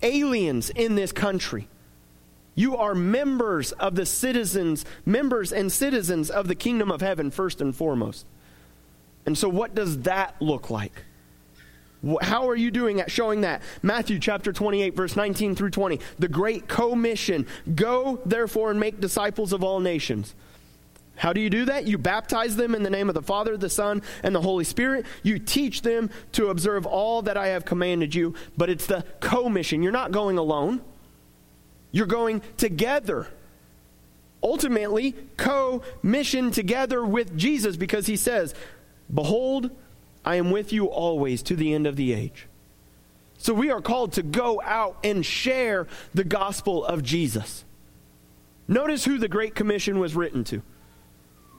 aliens 0.01 0.69
in 0.69 0.95
this 0.95 1.11
country. 1.11 1.67
You 2.55 2.77
are 2.77 2.93
members 2.93 3.71
of 3.73 3.95
the 3.95 4.05
citizens, 4.05 4.85
members 5.05 5.51
and 5.51 5.71
citizens 5.71 6.29
of 6.29 6.47
the 6.47 6.55
kingdom 6.55 6.91
of 6.91 7.01
heaven, 7.01 7.31
first 7.31 7.61
and 7.61 7.75
foremost. 7.75 8.25
And 9.25 9.37
so, 9.37 9.49
what 9.49 9.73
does 9.73 10.01
that 10.01 10.35
look 10.41 10.69
like? 10.69 11.03
How 12.21 12.47
are 12.47 12.55
you 12.55 12.71
doing 12.71 13.01
at 13.01 13.11
showing 13.11 13.41
that? 13.41 13.61
Matthew 13.81 14.19
chapter 14.19 14.53
28, 14.53 14.95
verse 14.95 15.15
19 15.15 15.55
through 15.55 15.71
20. 15.71 15.99
The 16.17 16.27
great 16.27 16.67
commission 16.67 17.45
Go, 17.75 18.21
therefore, 18.25 18.71
and 18.71 18.79
make 18.79 19.01
disciples 19.01 19.51
of 19.51 19.63
all 19.63 19.79
nations. 19.79 20.35
How 21.19 21.33
do 21.33 21.41
you 21.41 21.49
do 21.49 21.65
that? 21.65 21.85
You 21.85 21.97
baptize 21.97 22.55
them 22.55 22.73
in 22.73 22.81
the 22.81 22.89
name 22.89 23.09
of 23.09 23.13
the 23.13 23.21
Father, 23.21 23.57
the 23.57 23.69
Son, 23.69 24.01
and 24.23 24.33
the 24.33 24.39
Holy 24.39 24.63
Spirit. 24.63 25.05
You 25.21 25.37
teach 25.37 25.81
them 25.81 26.09
to 26.31 26.47
observe 26.47 26.85
all 26.85 27.23
that 27.23 27.35
I 27.35 27.47
have 27.47 27.65
commanded 27.65 28.15
you, 28.15 28.35
but 28.55 28.69
it's 28.69 28.85
the 28.85 29.03
commission. 29.19 29.83
You're 29.83 29.91
not 29.91 30.13
going 30.13 30.37
alone. 30.37 30.79
You're 31.91 32.07
going 32.07 32.41
together. 32.55 33.27
Ultimately, 34.41 35.13
co 35.35 35.83
mission 36.01 36.51
together 36.51 37.03
with 37.03 37.37
Jesus 37.37 37.75
because 37.75 38.07
he 38.07 38.15
says, 38.15 38.55
Behold, 39.13 39.71
I 40.23 40.35
am 40.35 40.51
with 40.51 40.71
you 40.71 40.85
always 40.85 41.43
to 41.43 41.55
the 41.57 41.73
end 41.73 41.85
of 41.85 41.97
the 41.97 42.13
age. 42.13 42.47
So 43.39 43.53
we 43.53 43.69
are 43.71 43.81
called 43.81 44.13
to 44.13 44.23
go 44.23 44.61
out 44.63 44.95
and 45.03 45.25
share 45.25 45.85
the 46.13 46.23
gospel 46.23 46.85
of 46.85 47.03
Jesus. 47.03 47.65
Notice 48.69 49.03
who 49.03 49.17
the 49.17 49.27
Great 49.27 49.53
Commission 49.53 49.99
was 49.99 50.15
written 50.15 50.45
to. 50.45 50.61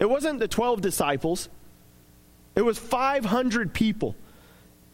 It 0.00 0.08
wasn't 0.08 0.40
the 0.40 0.48
12 0.48 0.80
disciples, 0.80 1.48
it 2.56 2.62
was 2.62 2.78
500 2.78 3.72
people. 3.72 4.16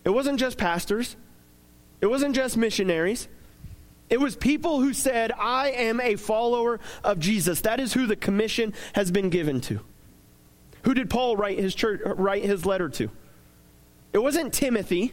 It 0.04 0.10
wasn't 0.10 0.38
just 0.38 0.58
pastors, 0.58 1.16
it 2.00 2.06
wasn't 2.06 2.34
just 2.34 2.56
missionaries. 2.56 3.28
It 4.08 4.20
was 4.20 4.36
people 4.36 4.80
who 4.80 4.94
said, 4.94 5.32
I 5.32 5.70
am 5.70 6.00
a 6.00 6.14
follower 6.14 6.78
of 7.02 7.18
Jesus. 7.18 7.62
That 7.62 7.80
is 7.80 7.92
who 7.92 8.06
the 8.06 8.14
commission 8.14 8.72
has 8.92 9.10
been 9.10 9.30
given 9.30 9.60
to. 9.62 9.80
Who 10.84 10.94
did 10.94 11.10
Paul 11.10 11.36
write 11.36 11.58
his 11.58 11.75
church 11.75 12.00
write 12.04 12.44
his 12.44 12.64
letter 12.64 12.88
to? 12.90 13.10
It 14.12 14.18
wasn't 14.18 14.54
Timothy. 14.54 15.12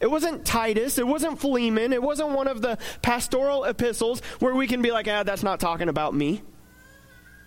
It 0.00 0.10
wasn't 0.10 0.46
Titus. 0.46 0.96
It 0.96 1.06
wasn't 1.06 1.38
Philemon. 1.38 1.92
It 1.92 2.02
wasn't 2.02 2.30
one 2.30 2.48
of 2.48 2.62
the 2.62 2.78
pastoral 3.02 3.64
epistles 3.64 4.20
where 4.38 4.54
we 4.54 4.66
can 4.66 4.80
be 4.80 4.90
like, 4.90 5.06
ah, 5.06 5.22
that's 5.22 5.42
not 5.42 5.60
talking 5.60 5.90
about 5.90 6.14
me. 6.14 6.42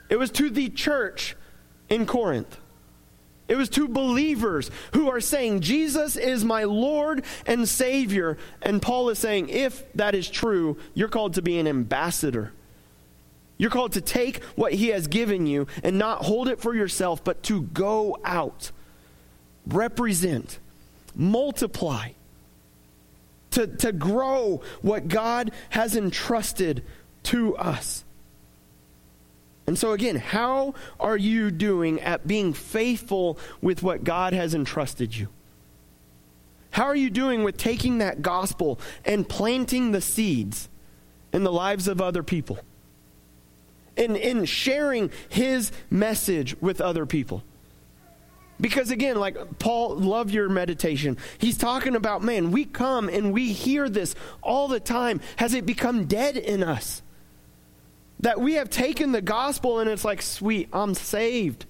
It 0.10 0.18
was 0.18 0.30
to 0.32 0.52
the 0.52 0.70
church 0.70 1.36
in 1.90 2.06
Corinth. 2.06 2.58
It 3.48 3.56
was 3.56 3.70
to 3.70 3.88
believers 3.88 4.70
who 4.94 5.10
are 5.10 5.22
saying, 5.22 5.62
Jesus 5.62 6.18
is 6.18 6.44
my 6.44 6.66
Lord 6.66 7.24
and 7.46 7.68
Savior. 7.68 8.38
And 8.62 8.82
Paul 8.82 9.10
is 9.10 9.20
saying, 9.20 9.50
if 9.50 9.92
that 9.94 10.16
is 10.16 10.30
true, 10.30 10.78
you're 10.94 11.08
called 11.08 11.36
to 11.36 11.42
be 11.42 11.58
an 11.58 11.68
ambassador. 11.68 12.52
You're 13.58 13.72
called 13.72 13.94
to 13.94 14.02
take 14.02 14.44
what 14.56 14.74
he 14.74 14.90
has 14.90 15.08
given 15.08 15.48
you 15.48 15.68
and 15.82 15.98
not 15.98 16.26
hold 16.26 16.48
it 16.50 16.60
for 16.60 16.76
yourself, 16.76 17.24
but 17.24 17.42
to 17.44 17.62
go 17.62 18.18
out, 18.24 18.72
represent, 19.66 20.60
multiply, 21.16 22.10
to, 23.52 23.66
to 23.66 23.92
grow 23.94 24.62
what 24.82 25.08
God 25.08 25.52
has 25.70 25.96
entrusted 25.96 26.84
to 27.24 27.56
us. 27.56 28.04
And 29.68 29.78
so, 29.78 29.92
again, 29.92 30.16
how 30.16 30.74
are 30.98 31.18
you 31.18 31.52
doing 31.52 32.00
at 32.00 32.26
being 32.26 32.54
faithful 32.54 33.38
with 33.62 33.84
what 33.84 34.06
God 34.06 34.32
has 34.32 34.54
entrusted 34.54 35.16
you? 35.16 35.28
How 36.72 36.86
are 36.86 36.96
you 36.96 37.10
doing 37.10 37.44
with 37.44 37.58
taking 37.58 37.98
that 37.98 38.22
gospel 38.22 38.80
and 39.04 39.28
planting 39.28 39.92
the 39.92 40.00
seeds 40.00 40.70
in 41.34 41.44
the 41.44 41.52
lives 41.52 41.90
of 41.90 42.02
other 42.02 42.24
people? 42.24 42.60
In, 43.98 44.16
in 44.16 44.46
sharing 44.46 45.12
his 45.28 45.72
message 45.90 46.56
with 46.62 46.80
other 46.80 47.06
people? 47.06 47.44
Because 48.62 48.90
again, 48.90 49.18
like 49.18 49.60
Paul, 49.60 49.98
love 49.98 50.32
your 50.32 50.50
meditation. 50.50 51.18
He's 51.40 51.58
talking 51.58 51.96
about, 51.96 52.24
man, 52.24 52.52
we 52.52 52.64
come 52.64 53.10
and 53.10 53.34
we 53.34 53.52
hear 53.52 53.90
this 53.90 54.16
all 54.42 54.68
the 54.68 54.80
time. 54.80 55.20
Has 55.36 55.54
it 55.54 55.66
become 55.66 56.06
dead 56.06 56.38
in 56.38 56.64
us? 56.64 57.02
That 58.22 58.40
we 58.40 58.54
have 58.54 58.70
taken 58.70 59.12
the 59.12 59.22
gospel 59.22 59.80
and 59.80 59.90
it's 59.90 60.04
like, 60.04 60.22
sweet, 60.22 60.70
I'm 60.74 60.94
saved. 60.96 61.66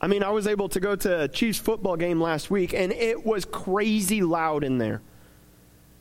I 0.00 0.06
mean, 0.06 0.22
I 0.22 0.30
was 0.30 0.46
able 0.46 0.68
to 0.70 0.80
go 0.80 0.96
to 0.96 1.22
a 1.22 1.28
Chiefs 1.28 1.58
football 1.58 1.96
game 1.96 2.20
last 2.20 2.50
week 2.50 2.74
and 2.74 2.92
it 2.92 3.24
was 3.24 3.44
crazy 3.44 4.22
loud 4.22 4.64
in 4.64 4.78
there. 4.78 5.00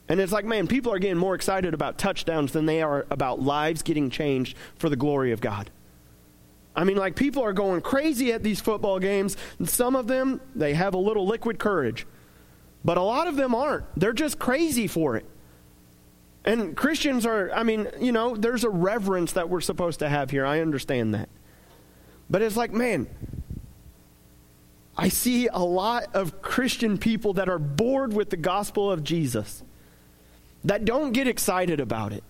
And 0.10 0.20
it's 0.20 0.32
like, 0.32 0.46
man, 0.46 0.68
people 0.68 0.92
are 0.92 1.00
getting 1.00 1.18
more 1.18 1.36
excited 1.36 1.74
about 1.74 1.98
touchdowns 1.98 2.52
than 2.52 2.66
they 2.66 2.82
are 2.82 3.06
about 3.10 3.42
lives 3.42 3.82
getting 3.82 4.10
changed 4.10 4.58
for 4.76 4.90
the 4.90 4.96
glory 4.96 5.32
of 5.32 5.40
God. 5.40 5.70
I 6.76 6.84
mean, 6.84 6.98
like, 6.98 7.16
people 7.16 7.44
are 7.44 7.54
going 7.54 7.82
crazy 7.82 8.34
at 8.34 8.44
these 8.44 8.62
football 8.62 9.00
games. 9.00 9.38
And 9.60 9.70
some 9.70 9.96
of 9.96 10.08
them, 10.08 10.42
they 10.56 10.74
have 10.74 10.94
a 10.94 10.98
little 10.98 11.26
liquid 11.26 11.60
courage. 11.60 12.06
But 12.84 12.98
a 12.98 13.02
lot 13.02 13.28
of 13.28 13.36
them 13.36 13.54
aren't. 13.54 13.86
They're 13.98 14.14
just 14.14 14.40
crazy 14.40 14.88
for 14.88 15.16
it. 15.16 15.26
And 16.44 16.76
Christians 16.76 17.26
are, 17.26 17.52
I 17.52 17.64
mean, 17.64 17.88
you 18.00 18.12
know, 18.12 18.36
there's 18.36 18.64
a 18.64 18.70
reverence 18.70 19.34
that 19.34 19.50
we're 19.50 19.62
supposed 19.62 20.00
to 20.00 20.10
have 20.10 20.32
here. 20.32 20.46
I 20.46 20.62
understand 20.62 21.14
that. 21.14 21.30
But 22.30 22.42
it's 22.42 22.56
like, 22.56 22.72
man, 22.72 23.08
I 24.98 25.10
see 25.10 25.48
a 25.48 25.60
lot 25.60 26.16
of 26.16 26.42
Christian 26.42 26.98
people 26.98 27.34
that 27.34 27.48
are 27.48 27.60
bored 27.60 28.14
with 28.14 28.30
the 28.30 28.38
gospel 28.38 28.92
of 28.92 29.04
Jesus, 29.04 29.64
that 30.64 30.86
don't 30.86 31.12
get 31.12 31.28
excited 31.28 31.80
about 31.80 32.12
it. 32.12 32.24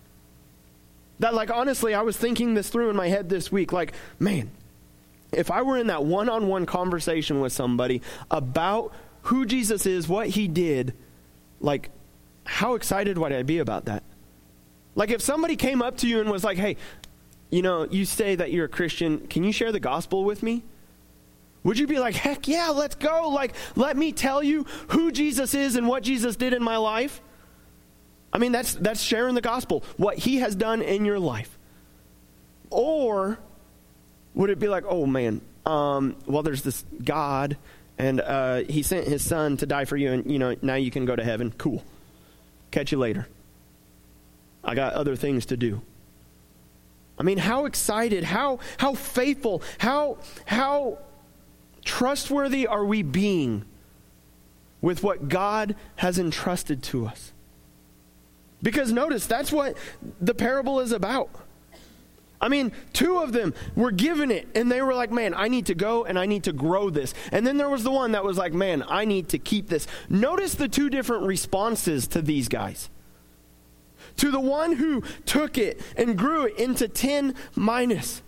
That, 1.18 1.34
like, 1.34 1.50
honestly, 1.50 1.94
I 1.94 2.02
was 2.02 2.16
thinking 2.16 2.54
this 2.54 2.68
through 2.68 2.90
in 2.90 2.96
my 2.96 3.08
head 3.08 3.28
this 3.28 3.52
week. 3.52 3.72
Like, 3.72 3.94
man, 4.18 4.50
if 5.30 5.50
I 5.50 5.62
were 5.62 5.78
in 5.78 5.86
that 5.86 6.04
one 6.04 6.28
on 6.28 6.48
one 6.48 6.66
conversation 6.66 7.40
with 7.40 7.52
somebody 7.52 8.02
about 8.30 8.92
who 9.22 9.46
Jesus 9.46 9.86
is, 9.86 10.08
what 10.08 10.28
he 10.28 10.48
did, 10.48 10.94
like, 11.60 11.90
how 12.44 12.74
excited 12.74 13.18
would 13.18 13.32
I 13.32 13.42
be 13.42 13.58
about 13.58 13.86
that? 13.86 14.02
Like 14.94 15.10
if 15.10 15.22
somebody 15.22 15.56
came 15.56 15.80
up 15.82 15.98
to 15.98 16.08
you 16.08 16.20
and 16.20 16.30
was 16.30 16.44
like, 16.44 16.58
hey, 16.58 16.76
you 17.50 17.62
know, 17.62 17.86
you 17.90 18.04
say 18.04 18.34
that 18.34 18.50
you're 18.50 18.64
a 18.66 18.68
Christian, 18.68 19.26
can 19.26 19.44
you 19.44 19.52
share 19.52 19.72
the 19.72 19.80
gospel 19.80 20.24
with 20.24 20.42
me? 20.42 20.62
Would 21.64 21.78
you 21.78 21.86
be 21.86 21.98
like, 21.98 22.14
heck 22.14 22.48
yeah, 22.48 22.70
let's 22.70 22.96
go? 22.96 23.28
Like, 23.28 23.54
let 23.76 23.96
me 23.96 24.12
tell 24.12 24.42
you 24.42 24.66
who 24.88 25.12
Jesus 25.12 25.54
is 25.54 25.76
and 25.76 25.86
what 25.86 26.02
Jesus 26.02 26.34
did 26.36 26.52
in 26.52 26.62
my 26.62 26.76
life? 26.76 27.20
I 28.32 28.38
mean, 28.38 28.52
that's, 28.52 28.74
that's 28.74 29.00
sharing 29.00 29.34
the 29.34 29.42
gospel, 29.42 29.84
what 29.96 30.18
he 30.18 30.38
has 30.38 30.56
done 30.56 30.82
in 30.82 31.04
your 31.04 31.18
life. 31.18 31.58
Or 32.70 33.38
would 34.34 34.50
it 34.50 34.58
be 34.58 34.68
like, 34.68 34.84
oh 34.88 35.06
man, 35.06 35.42
um, 35.66 36.16
well, 36.26 36.42
there's 36.42 36.62
this 36.62 36.84
God, 37.04 37.56
and 37.98 38.20
uh, 38.20 38.62
he 38.68 38.82
sent 38.82 39.06
his 39.06 39.22
son 39.22 39.58
to 39.58 39.66
die 39.66 39.84
for 39.84 39.96
you, 39.96 40.12
and, 40.12 40.30
you 40.30 40.38
know, 40.38 40.56
now 40.62 40.74
you 40.74 40.90
can 40.90 41.04
go 41.04 41.14
to 41.14 41.22
heaven. 41.22 41.52
Cool. 41.56 41.84
Catch 42.72 42.90
you 42.90 42.98
later. 42.98 43.28
I 44.64 44.74
got 44.74 44.94
other 44.94 45.14
things 45.14 45.46
to 45.46 45.56
do. 45.56 45.82
I 47.18 47.22
mean, 47.22 47.38
how 47.38 47.66
excited, 47.66 48.24
how, 48.24 48.58
how 48.78 48.94
faithful, 48.94 49.62
how, 49.78 50.18
how 50.46 50.98
trustworthy 51.84 52.66
are 52.66 52.84
we 52.84 53.02
being 53.02 53.64
with 54.80 55.04
what 55.04 55.28
God 55.28 55.76
has 55.96 56.18
entrusted 56.18 56.82
to 56.84 57.06
us? 57.06 57.32
Because 58.62 58.92
notice, 58.92 59.26
that's 59.26 59.52
what 59.52 59.76
the 60.20 60.34
parable 60.34 60.80
is 60.80 60.92
about. 60.92 61.28
I 62.42 62.48
mean, 62.48 62.72
two 62.92 63.18
of 63.18 63.32
them 63.32 63.54
were 63.76 63.92
given 63.92 64.32
it, 64.32 64.48
and 64.56 64.70
they 64.70 64.82
were 64.82 64.94
like, 64.94 65.12
man, 65.12 65.32
I 65.32 65.46
need 65.46 65.66
to 65.66 65.76
go 65.76 66.04
and 66.04 66.18
I 66.18 66.26
need 66.26 66.42
to 66.44 66.52
grow 66.52 66.90
this. 66.90 67.14
And 67.30 67.46
then 67.46 67.56
there 67.56 67.68
was 67.68 67.84
the 67.84 67.92
one 67.92 68.12
that 68.12 68.24
was 68.24 68.36
like, 68.36 68.52
man, 68.52 68.84
I 68.88 69.04
need 69.04 69.28
to 69.28 69.38
keep 69.38 69.68
this. 69.68 69.86
Notice 70.08 70.56
the 70.56 70.68
two 70.68 70.90
different 70.90 71.24
responses 71.24 72.08
to 72.08 72.20
these 72.20 72.48
guys. 72.48 72.90
To 74.16 74.32
the 74.32 74.40
one 74.40 74.72
who 74.72 75.04
took 75.24 75.56
it 75.56 75.80
and 75.96 76.18
grew 76.18 76.46
it 76.46 76.58
into 76.58 76.88
10 76.88 77.36
minas. 77.54 78.22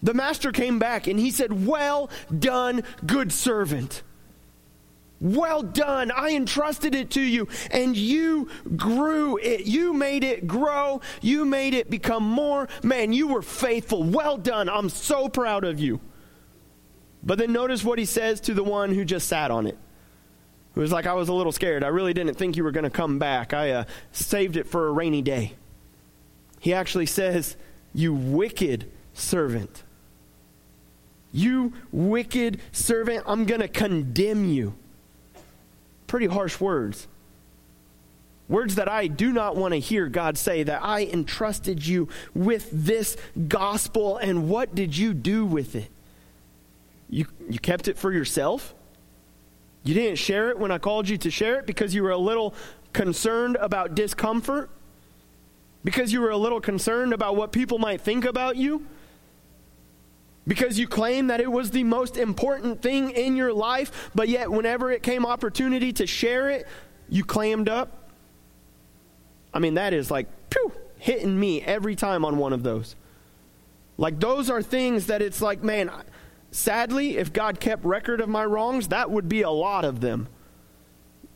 The 0.00 0.14
master 0.14 0.52
came 0.52 0.78
back 0.78 1.08
and 1.08 1.18
he 1.18 1.32
said, 1.32 1.66
Well 1.66 2.08
done, 2.38 2.84
good 3.04 3.32
servant. 3.32 4.02
Well 5.24 5.62
done. 5.62 6.10
I 6.10 6.32
entrusted 6.32 6.94
it 6.94 7.08
to 7.12 7.20
you, 7.22 7.48
and 7.70 7.96
you 7.96 8.50
grew 8.76 9.38
it. 9.38 9.64
You 9.64 9.94
made 9.94 10.22
it 10.22 10.46
grow. 10.46 11.00
You 11.22 11.46
made 11.46 11.72
it 11.72 11.88
become 11.88 12.22
more. 12.22 12.68
Man, 12.82 13.14
you 13.14 13.28
were 13.28 13.40
faithful. 13.40 14.04
Well 14.04 14.36
done. 14.36 14.68
I'm 14.68 14.90
so 14.90 15.30
proud 15.30 15.64
of 15.64 15.80
you. 15.80 15.98
But 17.22 17.38
then 17.38 17.54
notice 17.54 17.82
what 17.82 17.98
he 17.98 18.04
says 18.04 18.38
to 18.42 18.52
the 18.52 18.62
one 18.62 18.94
who 18.94 19.02
just 19.02 19.26
sat 19.26 19.50
on 19.50 19.66
it. 19.66 19.78
It 20.76 20.78
was 20.78 20.92
like, 20.92 21.06
I 21.06 21.14
was 21.14 21.30
a 21.30 21.32
little 21.32 21.52
scared. 21.52 21.82
I 21.82 21.88
really 21.88 22.12
didn't 22.12 22.34
think 22.34 22.58
you 22.58 22.62
were 22.62 22.70
going 22.70 22.84
to 22.84 22.90
come 22.90 23.18
back. 23.18 23.54
I 23.54 23.70
uh, 23.70 23.84
saved 24.12 24.58
it 24.58 24.66
for 24.66 24.88
a 24.88 24.92
rainy 24.92 25.22
day. 25.22 25.54
He 26.60 26.74
actually 26.74 27.06
says, 27.06 27.56
You 27.94 28.12
wicked 28.12 28.92
servant. 29.14 29.84
You 31.32 31.72
wicked 31.92 32.60
servant, 32.72 33.24
I'm 33.26 33.46
going 33.46 33.62
to 33.62 33.68
condemn 33.68 34.44
you 34.50 34.74
pretty 36.14 36.26
harsh 36.28 36.60
words. 36.60 37.08
Words 38.48 38.76
that 38.76 38.88
I 38.88 39.08
do 39.08 39.32
not 39.32 39.56
want 39.56 39.74
to 39.74 39.80
hear 39.80 40.06
God 40.06 40.38
say 40.38 40.62
that 40.62 40.80
I 40.80 41.06
entrusted 41.06 41.84
you 41.84 42.08
with 42.32 42.68
this 42.70 43.16
gospel, 43.48 44.18
and 44.18 44.48
what 44.48 44.76
did 44.76 44.96
you 44.96 45.12
do 45.12 45.44
with 45.44 45.74
it? 45.74 45.90
You, 47.10 47.26
you 47.50 47.58
kept 47.58 47.88
it 47.88 47.98
for 47.98 48.12
yourself? 48.12 48.76
You 49.82 49.94
didn't 49.94 50.18
share 50.18 50.50
it 50.50 50.58
when 50.60 50.70
I 50.70 50.78
called 50.78 51.08
you 51.08 51.18
to 51.18 51.32
share 51.32 51.58
it 51.58 51.66
because 51.66 51.96
you 51.96 52.04
were 52.04 52.12
a 52.12 52.16
little 52.16 52.54
concerned 52.92 53.56
about 53.56 53.96
discomfort? 53.96 54.70
Because 55.82 56.12
you 56.12 56.20
were 56.20 56.30
a 56.30 56.36
little 56.36 56.60
concerned 56.60 57.12
about 57.12 57.34
what 57.34 57.50
people 57.50 57.80
might 57.80 58.00
think 58.00 58.24
about 58.24 58.54
you? 58.54 58.86
Because 60.46 60.78
you 60.78 60.86
claim 60.86 61.28
that 61.28 61.40
it 61.40 61.50
was 61.50 61.70
the 61.70 61.84
most 61.84 62.16
important 62.16 62.82
thing 62.82 63.10
in 63.10 63.36
your 63.36 63.52
life, 63.52 64.10
but 64.14 64.28
yet 64.28 64.50
whenever 64.50 64.90
it 64.90 65.02
came 65.02 65.24
opportunity 65.24 65.92
to 65.94 66.06
share 66.06 66.50
it, 66.50 66.66
you 67.08 67.24
clammed 67.24 67.68
up. 67.68 68.10
I 69.52 69.58
mean, 69.58 69.74
that 69.74 69.92
is 69.92 70.10
like, 70.10 70.26
hitting 71.04 71.38
me 71.38 71.60
every 71.60 71.94
time 71.94 72.24
on 72.24 72.38
one 72.38 72.54
of 72.54 72.62
those. 72.62 72.96
Like, 73.98 74.20
those 74.20 74.48
are 74.48 74.62
things 74.62 75.08
that 75.08 75.20
it's 75.20 75.42
like, 75.42 75.62
man, 75.62 75.90
sadly, 76.50 77.18
if 77.18 77.30
God 77.30 77.60
kept 77.60 77.84
record 77.84 78.22
of 78.22 78.28
my 78.30 78.42
wrongs, 78.42 78.88
that 78.88 79.10
would 79.10 79.28
be 79.28 79.42
a 79.42 79.50
lot 79.50 79.84
of 79.84 80.00
them 80.00 80.28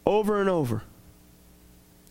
over 0.07 0.41
and 0.41 0.49
over. 0.49 0.85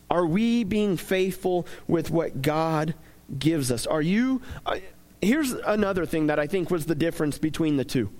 Are 0.08 0.24
we 0.24 0.62
being 0.62 0.96
faithful 0.96 1.66
with 1.88 2.12
what 2.12 2.42
God 2.42 2.94
gives 3.36 3.72
us? 3.72 3.88
Are 3.88 4.02
you. 4.02 4.40
Uh, 4.64 4.76
Here's 5.20 5.52
another 5.52 6.06
thing 6.06 6.28
that 6.28 6.38
I 6.38 6.46
think 6.46 6.70
was 6.70 6.86
the 6.86 6.94
difference 6.94 7.38
between 7.38 7.76
the 7.76 7.84
two. 7.84 8.10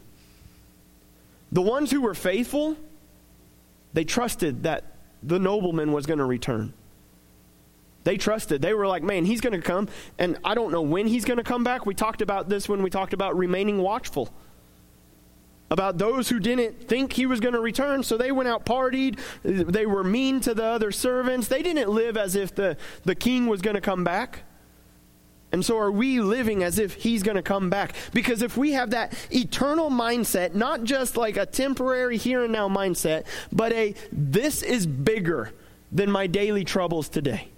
The 1.53 1.63
ones 1.63 1.91
who 1.91 2.01
were 2.01 2.15
faithful, 2.15 2.77
they 3.93 4.05
trusted 4.05 4.65
that 4.65 4.85
the 5.23 5.39
nobleman 5.39 5.93
was 5.93 6.07
going 6.07 6.19
to 6.19 6.25
return. 6.25 6.73
They 8.05 8.17
trusted. 8.17 8.63
They 8.63 8.75
were 8.75 8.87
like, 8.87 9.03
man, 9.03 9.25
he's 9.25 9.41
going 9.41 9.55
to 9.55 9.61
come, 9.61 9.89
and 10.19 10.39
I 10.45 10.55
don't 10.55 10.73
know 10.73 10.83
when 10.83 11.07
he's 11.07 11.25
going 11.25 11.39
to 11.39 11.45
come 11.45 11.65
back. 11.65 11.85
We 11.87 11.95
talked 11.95 12.23
about 12.23 12.49
this 12.49 12.69
when 12.69 12.83
we 12.83 12.91
talked 12.91 13.13
about 13.13 13.37
remaining 13.37 13.79
watchful. 13.79 14.33
About 15.71 15.99
those 15.99 16.31
who 16.31 16.41
didn't 16.41 16.89
think 16.89 17.13
he 17.13 17.27
was 17.27 17.41
going 17.41 17.53
to 17.53 17.61
return, 17.61 18.03
so 18.03 18.17
they 18.17 18.33
went 18.33 18.49
out 18.49 18.65
partied. 18.65 19.19
They 19.43 19.85
were 19.85 20.03
mean 20.03 20.41
to 20.41 20.55
the 20.55 20.65
other 20.65 20.91
servants. 20.91 21.49
They 21.49 21.63
didn't 21.63 21.91
live 21.91 22.17
as 22.17 22.35
if 22.35 22.55
the, 22.55 22.79
the 23.05 23.15
king 23.15 23.47
was 23.47 23.61
going 23.61 23.75
to 23.75 23.83
come 23.83 24.03
back. 24.03 24.45
And 25.51 25.65
so 25.65 25.79
are 25.79 25.91
we 25.91 26.21
living 26.21 26.63
as 26.63 26.79
if 26.79 26.95
he's 26.95 27.23
going 27.23 27.37
to 27.37 27.43
come 27.43 27.71
back? 27.71 27.95
Because 28.13 28.43
if 28.43 28.57
we 28.57 28.73
have 28.73 28.91
that 28.91 29.15
eternal 29.31 29.91
mindset, 29.91 30.55
not 30.55 30.85
just 30.85 31.17
like 31.17 31.37
a 31.37 31.47
temporary 31.47 32.19
here 32.19 32.45
and 32.45 32.53
now 32.53 32.69
mindset, 32.69 33.25
but 33.51 33.73
a 33.73 33.95
this 34.13 34.63
is 34.63 34.87
bigger 34.87 35.53
than 35.91 36.11
my 36.11 36.27
daily 36.27 36.65
troubles 36.65 37.09
today. 37.09 37.49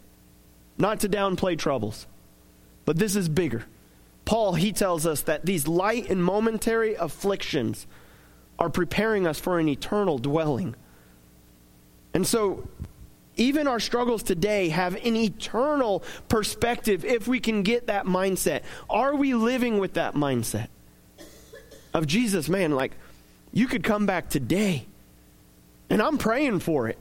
Not 0.78 1.00
to 1.00 1.08
downplay 1.08 1.58
troubles, 1.58 2.06
but 2.84 2.96
this 2.96 3.16
is 3.16 3.28
bigger. 3.28 3.64
Paul, 4.24 4.54
he 4.54 4.72
tells 4.72 5.04
us 5.04 5.22
that 5.22 5.44
these 5.44 5.66
light 5.66 6.08
and 6.08 6.22
momentary 6.22 6.94
afflictions 6.94 7.88
are 8.58 8.70
preparing 8.70 9.26
us 9.26 9.40
for 9.40 9.58
an 9.58 9.68
eternal 9.68 10.18
dwelling. 10.18 10.76
And 12.14 12.26
so 12.26 12.68
even 13.40 13.66
our 13.66 13.80
struggles 13.80 14.22
today 14.22 14.68
have 14.68 14.94
an 14.94 15.16
eternal 15.16 16.04
perspective 16.28 17.04
if 17.04 17.26
we 17.26 17.40
can 17.40 17.62
get 17.62 17.86
that 17.86 18.04
mindset. 18.04 18.62
Are 18.88 19.16
we 19.16 19.34
living 19.34 19.78
with 19.78 19.94
that 19.94 20.14
mindset? 20.14 20.68
Of 21.94 22.06
Jesus, 22.06 22.48
man, 22.48 22.72
like, 22.72 22.92
you 23.52 23.66
could 23.66 23.82
come 23.82 24.06
back 24.06 24.28
today. 24.28 24.86
And 25.88 26.00
I'm 26.00 26.18
praying 26.18 26.60
for 26.60 26.88
it. 26.88 26.98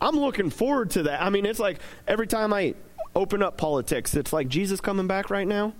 I'm 0.00 0.16
looking 0.16 0.48
forward 0.48 0.90
to 0.92 1.02
that. 1.04 1.20
I 1.20 1.28
mean, 1.28 1.44
it's 1.44 1.58
like 1.58 1.80
every 2.06 2.26
time 2.26 2.52
I 2.52 2.74
open 3.14 3.42
up 3.42 3.56
politics, 3.56 4.14
it's 4.14 4.32
like 4.32 4.48
Jesus 4.48 4.80
coming 4.80 5.06
back 5.06 5.28
right 5.28 5.46
now. 5.46 5.74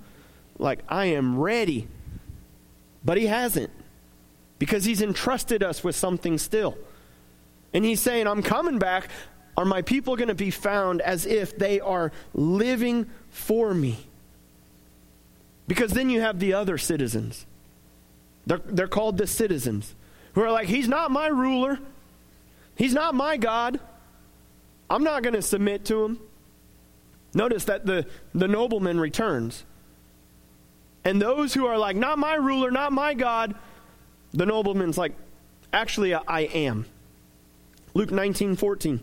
Like, 0.58 0.80
I 0.88 1.06
am 1.06 1.38
ready. 1.38 1.88
But 3.04 3.16
he 3.16 3.26
hasn't 3.26 3.70
because 4.58 4.84
he's 4.84 5.02
entrusted 5.02 5.62
us 5.62 5.84
with 5.84 5.94
something 5.94 6.36
still. 6.36 6.76
And 7.72 7.84
he's 7.84 8.00
saying, 8.00 8.26
I'm 8.26 8.42
coming 8.42 8.78
back, 8.78 9.08
are 9.56 9.64
my 9.64 9.82
people 9.82 10.16
going 10.16 10.28
to 10.28 10.34
be 10.34 10.50
found 10.50 11.00
as 11.00 11.26
if 11.26 11.56
they 11.56 11.80
are 11.80 12.12
living 12.32 13.08
for 13.30 13.72
me? 13.72 13.98
Because 15.66 15.92
then 15.92 16.10
you 16.10 16.20
have 16.20 16.38
the 16.38 16.54
other 16.54 16.76
citizens. 16.76 17.46
They're, 18.46 18.60
they're 18.64 18.88
called 18.88 19.16
the 19.16 19.26
citizens 19.26 19.94
who 20.34 20.42
are 20.42 20.50
like, 20.50 20.68
He's 20.68 20.88
not 20.88 21.10
my 21.10 21.28
ruler. 21.28 21.78
He's 22.76 22.92
not 22.92 23.14
my 23.14 23.36
God. 23.36 23.78
I'm 24.90 25.04
not 25.04 25.22
going 25.22 25.34
to 25.34 25.42
submit 25.42 25.84
to 25.86 26.04
him. 26.04 26.18
Notice 27.32 27.64
that 27.64 27.86
the, 27.86 28.06
the 28.34 28.48
nobleman 28.48 28.98
returns. 29.00 29.64
And 31.04 31.20
those 31.22 31.54
who 31.54 31.66
are 31.66 31.78
like, 31.78 31.96
Not 31.96 32.18
my 32.18 32.34
ruler, 32.34 32.70
not 32.70 32.92
my 32.92 33.14
God, 33.14 33.54
the 34.32 34.46
nobleman's 34.46 34.98
like, 34.98 35.12
Actually, 35.72 36.14
I 36.14 36.40
am. 36.40 36.86
Luke 37.94 38.10
19 38.10 38.56
14. 38.56 39.00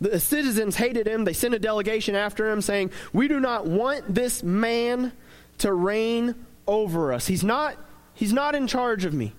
The 0.00 0.20
citizens 0.20 0.76
hated 0.76 1.06
him. 1.06 1.24
They 1.24 1.32
sent 1.32 1.54
a 1.54 1.58
delegation 1.58 2.14
after 2.14 2.50
him 2.50 2.60
saying, 2.60 2.90
We 3.12 3.28
do 3.28 3.40
not 3.40 3.66
want 3.66 4.14
this 4.14 4.42
man 4.42 5.12
to 5.58 5.72
reign 5.72 6.34
over 6.66 7.12
us. 7.12 7.26
He's 7.26 7.42
not, 7.42 7.76
he's 8.14 8.32
not 8.32 8.54
in 8.54 8.66
charge 8.66 9.04
of 9.04 9.14
me. 9.14 9.32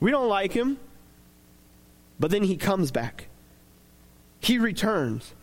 We 0.00 0.10
don't 0.10 0.28
like 0.28 0.52
him. 0.52 0.78
But 2.20 2.30
then 2.30 2.42
he 2.42 2.56
comes 2.56 2.90
back, 2.90 3.28
he 4.40 4.58
returns. 4.58 5.34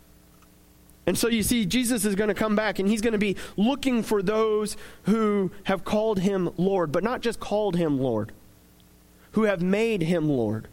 And 1.08 1.18
so 1.18 1.28
you 1.28 1.44
see, 1.44 1.68
Jesus 1.68 2.04
is 2.04 2.16
going 2.16 2.30
to 2.30 2.34
come 2.34 2.56
back 2.56 2.80
and 2.80 2.90
he's 2.90 3.02
going 3.02 3.14
to 3.14 3.20
be 3.20 3.36
looking 3.56 4.02
for 4.02 4.24
those 4.24 4.76
who 5.04 5.52
have 5.66 5.86
called 5.86 6.20
him 6.20 6.50
Lord, 6.58 6.92
but 6.92 7.04
not 7.04 7.22
just 7.22 7.40
called 7.40 7.76
him 7.76 8.00
Lord, 8.00 8.32
who 9.34 9.44
have 9.44 9.62
made 9.62 10.02
him 10.02 10.28
Lord 10.28 10.68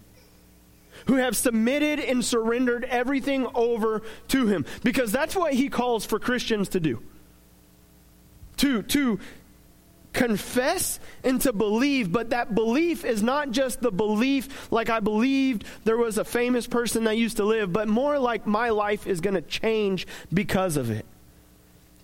who 1.07 1.17
have 1.17 1.37
submitted 1.37 2.01
and 2.01 2.25
surrendered 2.25 2.85
everything 2.85 3.47
over 3.55 4.03
to 4.29 4.47
him 4.47 4.65
because 4.83 5.12
that's 5.12 5.37
what 5.37 5.53
he 5.53 5.69
calls 5.69 6.05
for 6.05 6.19
Christians 6.19 6.71
to 6.71 6.81
do. 6.81 7.03
To 8.59 8.83
to 8.83 9.19
confess 10.12 11.01
and 11.25 11.41
to 11.41 11.53
believe, 11.53 12.12
but 12.12 12.31
that 12.31 12.55
belief 12.55 13.05
is 13.05 13.23
not 13.23 13.51
just 13.51 13.81
the 13.81 13.91
belief 13.91 14.71
like 14.71 14.91
I 14.91 15.01
believed 15.01 15.65
there 15.85 15.97
was 15.97 16.19
a 16.19 16.25
famous 16.25 16.67
person 16.67 17.05
that 17.05 17.17
used 17.17 17.38
to 17.38 17.45
live, 17.45 17.73
but 17.73 17.88
more 17.88 18.19
like 18.19 18.47
my 18.47 18.71
life 18.71 19.07
is 19.07 19.21
going 19.21 19.35
to 19.35 19.43
change 19.43 20.07
because 20.33 20.77
of 20.77 20.91
it. 20.91 21.07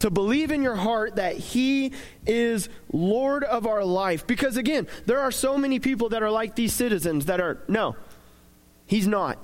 To 0.00 0.10
believe 0.10 0.52
in 0.52 0.62
your 0.62 0.76
heart 0.76 1.16
that 1.16 1.36
He 1.36 1.92
is 2.24 2.68
Lord 2.92 3.42
of 3.42 3.66
our 3.66 3.84
life. 3.84 4.26
Because 4.26 4.56
again, 4.56 4.86
there 5.06 5.18
are 5.18 5.32
so 5.32 5.58
many 5.58 5.80
people 5.80 6.10
that 6.10 6.22
are 6.22 6.30
like 6.30 6.54
these 6.54 6.72
citizens 6.72 7.26
that 7.26 7.40
are, 7.40 7.58
no, 7.66 7.96
He's 8.88 9.06
not. 9.06 9.38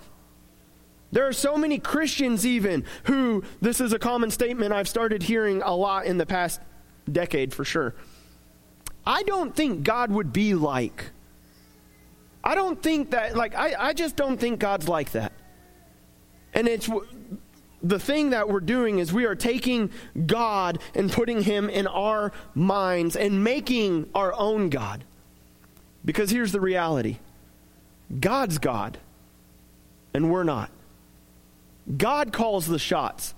There 1.12 1.28
are 1.28 1.33
so 1.33 1.57
many 1.57 1.78
Christians, 1.78 2.44
even, 2.44 2.85
who 3.04 3.44
this 3.61 3.80
is 3.80 3.92
a 3.92 4.00
common 4.00 4.33
statement 4.33 4.72
I've 4.72 4.88
started 4.88 5.22
hearing 5.22 5.62
a 5.62 5.76
lot 5.76 6.07
in 6.07 6.18
the 6.18 6.26
past 6.26 6.61
decade 7.11 7.54
for 7.54 7.64
sure. 7.64 7.94
I 9.07 9.22
don't 9.22 9.54
think 9.54 9.85
God 9.85 10.11
would 10.11 10.33
be 10.33 10.54
like. 10.54 11.11
I 12.42 12.57
don't 12.57 12.83
think 12.83 13.12
that, 13.12 13.37
like, 13.37 13.54
I, 13.54 13.74
I 13.78 13.92
just 13.92 14.16
don't 14.16 14.38
think 14.38 14.59
God's 14.59 14.88
like 14.88 15.12
that. 15.12 15.33
And 16.52 16.66
it's 16.66 16.90
the 17.83 17.98
thing 17.98 18.30
that 18.30 18.48
we're 18.48 18.61
doing 18.61 18.98
is 18.98 19.12
we 19.12 19.26
are 19.26 19.35
taking 19.35 19.90
God 20.26 20.78
and 20.94 21.12
putting 21.12 21.42
him 21.42 21.68
in 21.68 21.87
our 21.87 22.33
minds 22.54 23.14
and 23.14 23.44
making 23.44 24.09
our 24.14 24.33
own 24.33 24.70
God. 24.70 25.04
Because 26.04 26.30
here's 26.30 26.52
the 26.52 26.61
reality 26.61 27.18
God's 28.20 28.59
God, 28.59 28.98
and 30.14 30.31
we're 30.31 30.44
not. 30.44 30.70
God 31.98 32.33
calls 32.33 32.66
the 32.66 32.79
shots. 32.79 33.35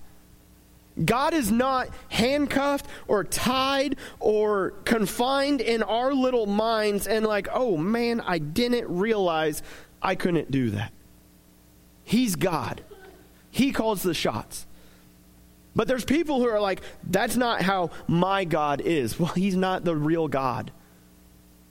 God 1.03 1.33
is 1.33 1.51
not 1.51 1.89
handcuffed 2.09 2.87
or 3.07 3.23
tied 3.23 3.97
or 4.19 4.71
confined 4.85 5.61
in 5.61 5.83
our 5.83 6.13
little 6.13 6.45
minds 6.45 7.07
and 7.07 7.25
like, 7.25 7.47
oh 7.53 7.77
man, 7.77 8.21
I 8.21 8.39
didn't 8.39 8.87
realize 8.87 9.61
I 10.01 10.15
couldn't 10.15 10.49
do 10.49 10.71
that. 10.71 10.93
He's 12.03 12.35
God. 12.35 12.81
He 13.51 13.71
calls 13.71 14.01
the 14.01 14.13
shots. 14.13 14.65
But 15.75 15.87
there's 15.87 16.05
people 16.05 16.39
who 16.39 16.47
are 16.47 16.59
like, 16.59 16.81
that's 17.03 17.35
not 17.35 17.61
how 17.61 17.91
my 18.07 18.45
God 18.45 18.81
is. 18.81 19.19
Well, 19.19 19.33
he's 19.33 19.55
not 19.55 19.83
the 19.83 19.95
real 19.95 20.27
God. 20.27 20.71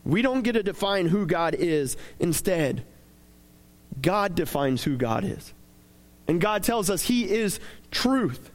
We 0.05 0.23
don't 0.23 0.42
get 0.42 0.53
to 0.53 0.62
define 0.62 1.07
who 1.07 1.27
God 1.27 1.55
is. 1.55 1.97
Instead, 2.21 2.85
God 4.01 4.35
defines 4.35 4.85
who 4.85 4.97
God 4.97 5.25
is. 5.25 5.53
And 6.29 6.41
God 6.41 6.63
tells 6.63 6.91
us 6.91 7.03
he 7.03 7.31
is 7.31 7.61
truth. 7.91 8.51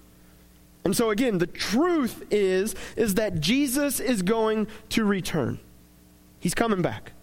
And 0.84 0.96
so 0.96 1.10
again, 1.10 1.38
the 1.38 1.48
truth 1.48 2.24
is 2.32 2.76
is 2.96 3.16
that 3.16 3.40
Jesus 3.40 4.00
is 4.00 4.22
going 4.22 4.68
to 4.90 5.06
return. 5.06 5.60
He's 6.40 6.54
coming 6.56 6.82
back. 6.82 7.14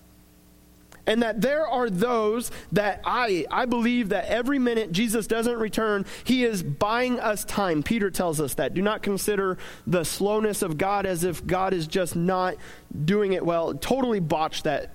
And 1.07 1.23
that 1.23 1.41
there 1.41 1.67
are 1.67 1.89
those 1.89 2.51
that 2.73 3.01
I 3.05 3.47
I 3.51 3.65
believe 3.65 4.11
that 4.11 4.27
every 4.27 4.59
minute 4.59 4.93
Jesus 4.93 5.27
doesn't 5.27 5.59
return, 5.59 6.05
he 6.23 6.45
is 6.45 6.63
buying 6.63 7.19
us 7.19 7.45
time. 7.45 7.83
Peter 7.83 8.11
tells 8.11 8.41
us 8.41 8.55
that. 8.55 8.75
Do 8.75 8.83
not 8.83 9.03
consider 9.03 9.57
the 9.87 10.05
slowness 10.05 10.63
of 10.63 10.77
God 10.77 11.07
as 11.07 11.25
if 11.25 11.47
God 11.47 11.73
is 11.73 11.87
just 11.87 12.15
not 12.15 12.57
doing 13.05 13.33
it 13.33 13.45
well. 13.45 13.75
Totally 13.75 14.21
botched 14.21 14.65
that 14.65 14.93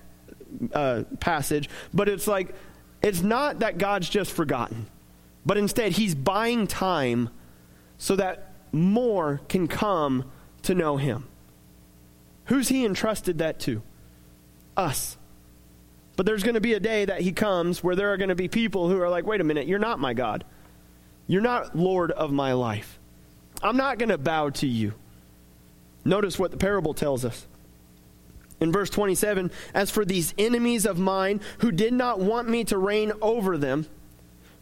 uh, 0.71 1.03
passage, 1.19 1.67
but 1.93 2.07
it's 2.07 2.27
like 2.27 2.53
it's 3.03 3.21
not 3.21 3.59
that 3.59 3.77
God's 3.77 4.09
just 4.09 4.31
forgotten, 4.31 4.87
but 5.45 5.57
instead 5.57 5.91
he's 5.91 6.15
buying 6.15 6.65
time 6.67 7.29
so 7.97 8.15
that 8.15 8.53
more 8.71 9.41
can 9.49 9.67
come 9.67 10.31
to 10.63 10.73
know 10.73 10.97
him. 10.97 11.27
Who's 12.45 12.69
he 12.69 12.85
entrusted 12.85 13.37
that 13.39 13.59
to? 13.61 13.81
Us. 14.75 15.17
But 16.15 16.25
there's 16.25 16.43
going 16.43 16.55
to 16.55 16.61
be 16.61 16.73
a 16.73 16.79
day 16.79 17.05
that 17.05 17.21
he 17.21 17.31
comes 17.31 17.83
where 17.83 17.95
there 17.95 18.13
are 18.13 18.17
going 18.17 18.29
to 18.29 18.35
be 18.35 18.47
people 18.47 18.89
who 18.89 18.99
are 19.01 19.09
like, 19.09 19.25
wait 19.25 19.41
a 19.41 19.43
minute, 19.43 19.67
you're 19.67 19.79
not 19.79 19.99
my 19.99 20.13
God. 20.13 20.43
You're 21.27 21.41
not 21.41 21.75
Lord 21.75 22.11
of 22.11 22.31
my 22.31 22.53
life. 22.53 22.99
I'm 23.61 23.77
not 23.77 23.97
going 23.97 24.09
to 24.09 24.17
bow 24.17 24.49
to 24.51 24.67
you. 24.67 24.93
Notice 26.05 26.37
what 26.37 26.51
the 26.51 26.57
parable 26.57 26.93
tells 26.93 27.23
us. 27.25 27.45
In 28.63 28.71
verse 28.71 28.89
27, 28.89 29.51
as 29.73 29.91
for 29.91 30.05
these 30.05 30.33
enemies 30.37 30.85
of 30.85 30.97
mine 30.97 31.41
who 31.59 31.69
did 31.69 31.91
not 31.91 32.21
want 32.21 32.47
me 32.47 32.63
to 32.63 32.77
reign 32.77 33.11
over 33.21 33.57
them, 33.57 33.87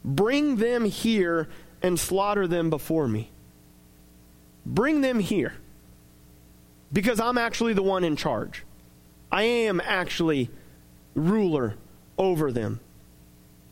bring 0.03 0.55
them 0.55 0.85
here 0.85 1.47
and 1.83 1.99
slaughter 1.99 2.47
them 2.47 2.71
before 2.71 3.07
me. 3.07 3.29
Bring 4.65 5.01
them 5.01 5.19
here. 5.19 5.53
Because 6.91 7.19
I'm 7.19 7.37
actually 7.37 7.73
the 7.73 7.83
one 7.83 8.03
in 8.03 8.15
charge. 8.15 8.63
I 9.31 9.43
am 9.43 9.79
actually 9.79 10.49
ruler 11.13 11.75
over 12.17 12.51
them. 12.51 12.79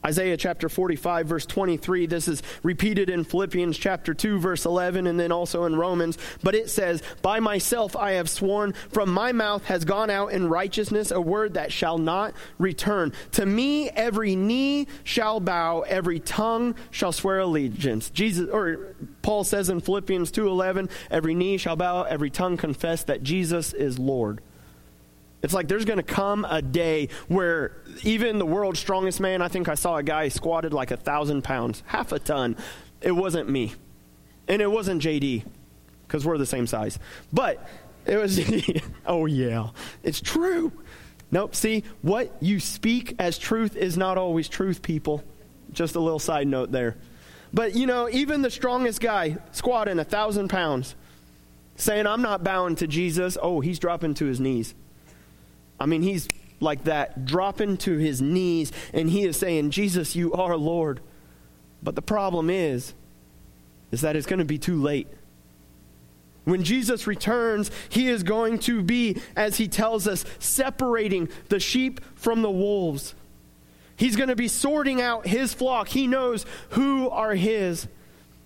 Isaiah 0.06 0.38
chapter 0.38 0.70
45, 0.70 1.28
verse 1.28 1.46
23. 1.46 2.06
This 2.06 2.28
is 2.28 2.42
repeated 2.64 3.10
in 3.10 3.26
Philippians 3.26 3.78
chapter 3.78 4.14
2, 4.14 4.40
verse 4.40 4.66
11, 4.66 5.08
and 5.08 5.20
then 5.20 5.32
also 5.32 5.66
in 5.66 5.76
Romans. 5.76 6.18
But 6.42 6.56
it 6.56 6.70
says, 6.70 7.04
By 7.22 7.40
myself 7.42 7.96
I 7.96 8.14
have 8.14 8.30
sworn, 8.30 8.74
from 8.92 9.12
my 9.12 9.34
mouth 9.34 9.66
has 9.66 9.84
gone 9.84 10.10
out 10.10 10.32
in 10.32 10.48
righteousness 10.48 11.12
a 11.12 11.20
word 11.20 11.56
that 11.56 11.72
shall 11.72 11.98
not 11.98 12.34
return. 12.58 13.12
To 13.32 13.46
me 13.46 13.90
every 13.90 14.36
knee 14.36 14.88
shall 15.04 15.42
bow, 15.42 15.82
every 15.82 16.20
tongue 16.20 16.76
shall 16.92 17.12
swear 17.12 17.40
allegiance. 17.40 18.10
Jesus, 18.10 18.50
or 18.50 18.96
Paul 19.22 19.44
says 19.44 19.70
in 19.70 19.82
Philippians 19.82 20.32
2:11, 20.32 20.90
every 21.12 21.36
knee 21.36 21.58
shall 21.58 21.76
bow, 21.76 22.04
every 22.04 22.30
tongue 22.30 22.56
confess 22.56 23.04
that 23.04 23.22
Jesus 23.22 23.74
is 23.74 24.00
Lord. 24.00 24.42
It's 25.42 25.54
like 25.54 25.68
there's 25.68 25.86
going 25.86 25.98
to 25.98 26.04
come 26.04 26.46
a 26.50 26.62
day 26.62 27.10
where 27.28 27.78
even 28.04 28.40
the 28.40 28.46
world's 28.46 28.80
strongest 28.80 29.20
man, 29.20 29.42
I 29.42 29.48
think 29.48 29.70
I 29.70 29.76
saw 29.76 29.96
a 29.96 30.04
guy 30.04 30.28
squatted 30.28 30.74
like 30.74 30.92
a 30.92 30.98
thousand 30.98 31.44
pounds, 31.44 31.82
half 31.86 32.12
a 32.12 32.20
ton. 32.20 32.58
It 33.02 33.14
wasn't 33.14 33.50
me. 33.50 33.74
And 34.48 34.62
it 34.62 34.70
wasn't 34.70 35.02
JD, 35.02 35.46
because 36.08 36.26
we're 36.26 36.38
the 36.38 36.46
same 36.46 36.68
size. 36.68 37.00
But 37.32 37.66
it 38.06 38.18
was, 38.18 38.40
oh 39.06 39.28
yeah, 39.28 39.70
it's 40.04 40.20
true. 40.20 40.72
Nope, 41.32 41.56
see, 41.56 41.84
what 42.02 42.36
you 42.42 42.60
speak 42.60 43.16
as 43.20 43.38
truth 43.38 43.76
is 43.76 43.96
not 43.98 44.18
always 44.18 44.50
truth, 44.50 44.82
people. 44.82 45.24
Just 45.72 45.96
a 45.96 46.00
little 46.00 46.20
side 46.20 46.48
note 46.48 46.72
there. 46.72 46.98
But 47.54 47.76
you 47.76 47.86
know, 47.86 48.10
even 48.10 48.42
the 48.42 48.50
strongest 48.50 49.00
guy 49.00 49.38
squatting 49.52 50.00
a 50.00 50.04
thousand 50.04 50.50
pounds, 50.50 50.96
saying, 51.76 52.08
I'm 52.08 52.24
not 52.24 52.44
bowing 52.44 52.76
to 52.78 52.88
Jesus, 52.88 53.38
oh, 53.42 53.60
he's 53.60 53.80
dropping 53.80 54.16
to 54.16 54.26
his 54.26 54.40
knees. 54.40 54.74
I 55.80 55.86
mean, 55.86 56.02
he's 56.02 56.28
like 56.60 56.84
that, 56.86 57.26
dropping 57.26 57.78
to 57.78 57.98
his 57.98 58.22
knees, 58.22 58.72
and 58.94 59.10
he 59.10 59.24
is 59.24 59.38
saying, 59.38 59.72
Jesus, 59.72 60.16
you 60.16 60.34
are 60.34 60.58
Lord. 60.58 61.00
But 61.82 61.96
the 61.96 62.02
problem 62.02 62.50
is, 62.50 62.94
is 63.92 64.02
that 64.02 64.16
it's 64.16 64.28
going 64.28 64.40
to 64.40 64.46
be 64.46 64.58
too 64.58 64.82
late. 64.82 65.08
When 66.44 66.64
Jesus 66.64 67.08
returns, 67.08 67.72
he 67.90 68.08
is 68.08 68.24
going 68.24 68.60
to 68.60 68.82
be, 68.82 69.22
as 69.36 69.58
he 69.58 69.68
tells 69.68 70.08
us, 70.08 70.26
separating 70.40 71.30
the 71.50 71.60
sheep 71.60 72.02
from 72.16 72.42
the 72.42 72.52
wolves. 72.52 73.14
He's 73.96 74.16
going 74.16 74.30
to 74.30 74.36
be 74.36 74.48
sorting 74.48 75.02
out 75.02 75.28
his 75.28 75.54
flock. 75.54 75.90
He 75.90 76.08
knows 76.08 76.46
who 76.70 77.10
are 77.10 77.36
his. 77.36 77.88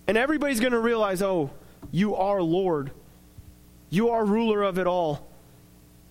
And 0.06 0.18
everybody's 0.18 0.60
going 0.60 0.72
to 0.72 0.80
realize, 0.80 1.22
oh, 1.22 1.50
you 1.90 2.14
are 2.16 2.42
Lord. 2.42 2.90
You 3.88 4.10
are 4.10 4.24
ruler 4.24 4.62
of 4.62 4.78
it 4.78 4.86
all. 4.86 5.30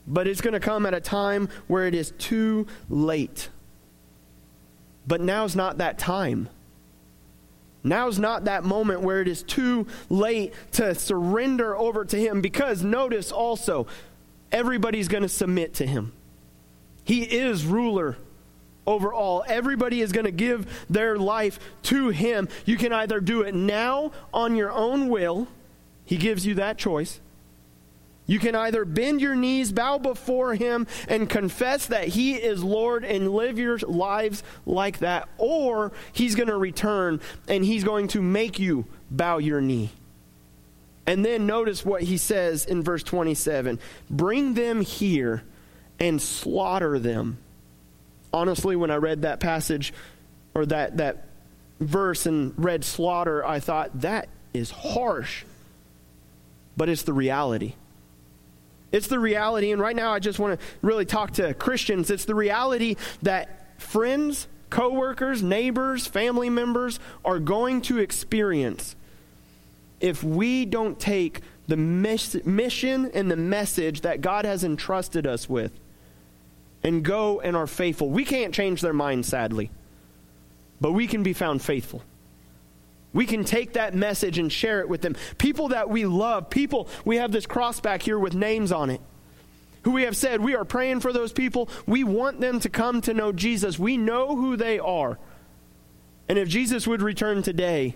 But 0.06 0.28
it's 0.28 0.42
going 0.42 0.54
to 0.54 0.60
come 0.60 0.86
at 0.86 0.94
a 0.94 1.00
time 1.00 1.50
where 1.68 1.86
it 1.86 1.96
is 1.96 2.12
too 2.18 2.68
late. 2.90 3.50
But 5.08 5.22
now's 5.22 5.56
not 5.56 5.78
that 5.80 5.98
time. 5.98 6.50
Now's 7.84 8.18
not 8.18 8.46
that 8.46 8.64
moment 8.64 9.02
where 9.02 9.22
it 9.22 9.28
is 9.28 9.44
too 9.44 9.88
late 10.10 10.54
to 10.74 10.96
surrender 10.96 11.76
over 11.78 12.06
to 12.06 12.18
Him 12.18 12.42
because 12.42 12.84
notice 12.84 13.32
also, 13.32 13.88
everybody's 14.52 15.10
going 15.10 15.24
to 15.24 15.30
submit 15.30 15.76
to 15.76 15.86
Him. 15.86 16.14
He 17.04 17.24
is 17.24 17.66
ruler 17.66 18.18
over 18.88 19.14
all. 19.14 19.44
Everybody 19.48 20.02
is 20.02 20.14
going 20.14 20.26
to 20.26 20.32
give 20.32 20.86
their 20.90 21.18
life 21.18 21.60
to 21.84 22.10
Him. 22.10 22.48
You 22.66 22.78
can 22.78 22.94
either 22.94 23.20
do 23.20 23.42
it 23.42 23.54
now 23.54 24.12
on 24.34 24.56
your 24.56 24.72
own 24.72 25.10
will, 25.10 25.48
He 26.06 26.16
gives 26.16 26.46
you 26.46 26.56
that 26.56 26.78
choice, 26.78 27.20
you 28.26 28.40
can 28.40 28.56
either 28.56 28.86
bend 28.86 29.22
your 29.22 29.36
knees, 29.36 29.72
bow 29.72 29.98
before 29.98 30.56
Him, 30.56 30.88
and 31.08 31.30
confess 31.30 31.88
that 31.88 32.08
He 32.10 32.36
is 32.36 32.64
Lord 32.64 33.04
and 33.04 33.32
live 33.32 33.60
your 33.60 33.78
lives 33.80 34.44
like 34.66 35.00
that, 35.00 35.28
or 35.38 35.92
He's 36.14 36.36
going 36.36 36.48
to 36.48 36.58
return 36.58 37.20
and 37.48 37.66
He's 37.66 37.84
going 37.84 38.08
to 38.10 38.22
make 38.22 38.60
you 38.60 38.86
bow 39.12 39.40
your 39.40 39.60
knee. 39.60 39.90
And 41.06 41.26
then 41.26 41.46
notice 41.46 41.86
what 41.86 42.04
He 42.04 42.18
says 42.18 42.66
in 42.66 42.82
verse 42.82 43.04
27 43.04 43.80
Bring 44.10 44.54
them 44.54 44.82
here 44.82 45.44
and 46.00 46.22
slaughter 46.22 47.00
them. 47.00 47.38
Honestly, 48.32 48.76
when 48.76 48.90
I 48.90 48.96
read 48.96 49.24
that 49.24 49.40
passage 49.40 49.94
or 50.56 50.66
that, 50.68 50.98
that 50.98 51.28
verse 51.80 52.26
and 52.26 52.54
read 52.58 52.86
slaughter, 52.86 53.46
I 53.46 53.60
thought 53.60 54.02
that 54.02 54.30
is 54.54 54.72
harsh. 54.72 55.44
But 56.76 56.90
it's 56.90 57.04
the 57.04 57.14
reality. 57.14 57.76
It's 58.94 59.08
the 59.08 59.20
reality, 59.20 59.74
and 59.74 59.82
right 59.82 59.96
now 59.96 60.14
I 60.14 60.20
just 60.20 60.40
want 60.40 60.58
to 60.58 60.66
really 60.82 61.04
talk 61.04 61.32
to 61.32 61.54
Christians. 61.56 62.10
It's 62.12 62.26
the 62.26 62.36
reality 62.36 62.96
that 63.24 63.82
friends, 63.82 64.48
coworkers, 64.70 65.44
neighbors, 65.44 66.08
family 66.08 66.50
members 66.50 67.00
are 67.26 67.40
going 67.40 67.82
to 67.82 67.98
experience 67.98 68.96
if 70.00 70.24
we 70.24 70.66
don't 70.66 71.00
take 71.00 71.42
the 71.68 71.76
mission 71.76 73.10
and 73.14 73.32
the 73.32 73.36
message 73.36 74.02
that 74.02 74.22
God 74.22 74.46
has 74.46 74.64
entrusted 74.64 75.26
us 75.26 75.50
with 75.50 75.72
and 76.84 77.04
go 77.04 77.42
and 77.42 77.56
are 77.56 77.68
faithful. 77.68 78.10
We 78.10 78.26
can't 78.26 78.54
change 78.54 78.82
their 78.82 78.94
minds, 78.94 79.28
sadly, 79.28 79.72
but 80.80 80.92
we 80.92 81.08
can 81.08 81.24
be 81.24 81.34
found 81.34 81.62
faithful. 81.62 82.04
We 83.14 83.26
can 83.28 83.44
take 83.44 83.74
that 83.74 83.94
message 83.94 84.40
and 84.40 84.52
share 84.52 84.80
it 84.82 84.90
with 84.90 85.02
them. 85.02 85.16
People 85.38 85.70
that 85.70 85.90
we 85.90 86.06
love, 86.06 86.50
people, 86.50 86.90
we 87.06 87.18
have 87.18 87.32
this 87.32 87.46
cross 87.46 87.80
back 87.80 88.02
here 88.02 88.18
with 88.18 88.34
names 88.34 88.72
on 88.72 88.90
it, 88.90 89.02
who 89.84 89.92
we 89.92 90.04
have 90.04 90.18
said 90.18 90.42
we 90.42 90.56
are 90.56 90.66
praying 90.66 91.02
for 91.02 91.14
those 91.14 91.32
people. 91.32 91.70
We 91.86 92.04
want 92.04 92.40
them 92.40 92.60
to 92.62 92.70
come 92.70 93.02
to 93.02 93.14
know 93.14 93.32
Jesus. 93.32 93.78
We 93.78 93.98
know 93.98 94.36
who 94.36 94.58
they 94.58 94.80
are. 94.80 95.20
And 96.28 96.40
if 96.40 96.48
Jesus 96.50 96.88
would 96.88 97.02
return 97.02 97.44
today, 97.44 97.96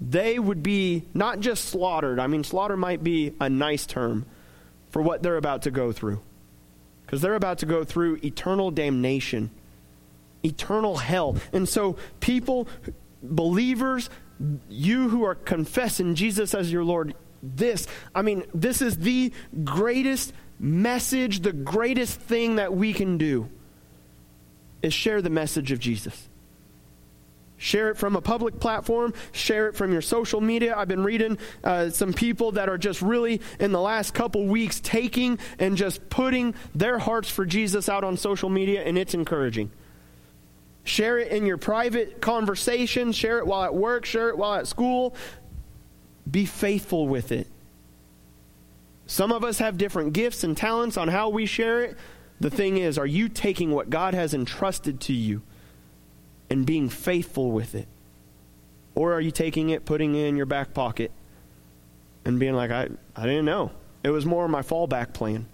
they 0.00 0.38
would 0.38 0.62
be 0.62 1.04
not 1.14 1.40
just 1.40 1.64
slaughtered. 1.66 2.18
I 2.18 2.26
mean, 2.26 2.44
slaughter 2.44 2.76
might 2.76 3.02
be 3.02 3.32
a 3.40 3.48
nice 3.48 3.86
term 3.86 4.26
for 4.90 5.00
what 5.00 5.22
they're 5.22 5.36
about 5.36 5.62
to 5.62 5.70
go 5.70 5.92
through. 5.92 6.20
Because 7.04 7.22
they're 7.22 7.34
about 7.34 7.58
to 7.58 7.66
go 7.66 7.84
through 7.84 8.18
eternal 8.22 8.70
damnation, 8.70 9.50
eternal 10.44 10.96
hell. 10.96 11.36
And 11.52 11.68
so, 11.68 11.96
people, 12.20 12.68
believers, 13.22 14.10
you 14.68 15.08
who 15.08 15.24
are 15.24 15.34
confessing 15.34 16.14
Jesus 16.14 16.54
as 16.54 16.70
your 16.70 16.84
Lord, 16.84 17.14
this, 17.42 17.86
I 18.14 18.22
mean, 18.22 18.44
this 18.54 18.82
is 18.82 18.98
the 18.98 19.32
greatest 19.64 20.32
message, 20.58 21.40
the 21.40 21.52
greatest 21.52 22.20
thing 22.20 22.56
that 22.56 22.74
we 22.74 22.92
can 22.92 23.18
do 23.18 23.48
is 24.82 24.94
share 24.94 25.22
the 25.22 25.30
message 25.30 25.72
of 25.72 25.78
Jesus. 25.78 26.28
Share 27.58 27.88
it 27.88 27.96
from 27.96 28.16
a 28.16 28.20
public 28.20 28.60
platform. 28.60 29.14
Share 29.32 29.68
it 29.68 29.76
from 29.76 29.92
your 29.92 30.02
social 30.02 30.40
media. 30.40 30.76
I've 30.76 30.88
been 30.88 31.04
reading 31.04 31.38
uh, 31.64 31.88
some 31.88 32.12
people 32.12 32.52
that 32.52 32.68
are 32.68 32.76
just 32.76 33.00
really, 33.00 33.40
in 33.58 33.72
the 33.72 33.80
last 33.80 34.12
couple 34.12 34.44
weeks, 34.44 34.78
taking 34.80 35.38
and 35.58 35.76
just 35.76 36.08
putting 36.10 36.54
their 36.74 36.98
hearts 36.98 37.30
for 37.30 37.46
Jesus 37.46 37.88
out 37.88 38.04
on 38.04 38.18
social 38.18 38.50
media, 38.50 38.82
and 38.82 38.98
it's 38.98 39.14
encouraging. 39.14 39.70
Share 40.86 41.18
it 41.18 41.32
in 41.32 41.44
your 41.46 41.56
private 41.56 42.20
conversation. 42.20 43.10
Share 43.10 43.38
it 43.38 43.46
while 43.46 43.64
at 43.64 43.74
work. 43.74 44.04
Share 44.06 44.28
it 44.28 44.38
while 44.38 44.54
at 44.54 44.68
school. 44.68 45.16
Be 46.30 46.46
faithful 46.46 47.08
with 47.08 47.32
it. 47.32 47.48
Some 49.08 49.32
of 49.32 49.42
us 49.42 49.58
have 49.58 49.76
different 49.76 50.12
gifts 50.12 50.44
and 50.44 50.56
talents 50.56 50.96
on 50.96 51.08
how 51.08 51.28
we 51.28 51.44
share 51.44 51.82
it. 51.82 51.96
The 52.38 52.50
thing 52.50 52.76
is, 52.76 52.98
are 52.98 53.06
you 53.06 53.28
taking 53.28 53.72
what 53.72 53.90
God 53.90 54.14
has 54.14 54.32
entrusted 54.32 55.00
to 55.02 55.12
you 55.12 55.42
and 56.50 56.64
being 56.64 56.88
faithful 56.88 57.50
with 57.50 57.74
it? 57.74 57.88
Or 58.94 59.12
are 59.12 59.20
you 59.20 59.32
taking 59.32 59.70
it, 59.70 59.84
putting 59.84 60.14
it 60.14 60.26
in 60.26 60.36
your 60.36 60.46
back 60.46 60.72
pocket, 60.72 61.10
and 62.24 62.38
being 62.38 62.54
like, 62.54 62.70
I, 62.70 62.90
I 63.16 63.22
didn't 63.22 63.44
know. 63.44 63.72
It 64.04 64.10
was 64.10 64.24
more 64.24 64.46
my 64.46 64.62
fallback 64.62 65.12
plan. 65.12 65.46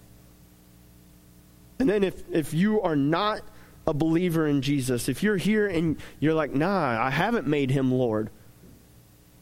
And 1.79 1.89
then 1.89 2.03
if, 2.03 2.21
if 2.31 2.53
you 2.53 2.81
are 2.81 2.95
not 2.95 3.41
a 3.85 3.93
believer 3.93 4.47
in 4.47 4.61
Jesus, 4.61 5.09
if 5.09 5.23
you're 5.23 5.37
here 5.37 5.67
and 5.67 5.97
you're 6.19 6.33
like, 6.33 6.53
nah, 6.53 7.03
I 7.03 7.09
haven't 7.09 7.47
made 7.47 7.71
him 7.71 7.91
Lord, 7.91 8.29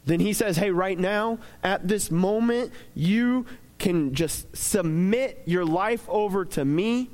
then 0.06 0.20
he 0.20 0.34
says, 0.34 0.58
hey, 0.58 0.72
right 0.72 0.98
now, 0.98 1.38
at 1.64 1.88
this 1.88 2.10
moment, 2.10 2.72
you 2.96 3.46
can 3.78 4.14
just 4.14 4.56
submit 4.56 5.42
your 5.46 5.66
life 5.66 6.08
over 6.10 6.46
to 6.46 6.66
me, 6.66 7.10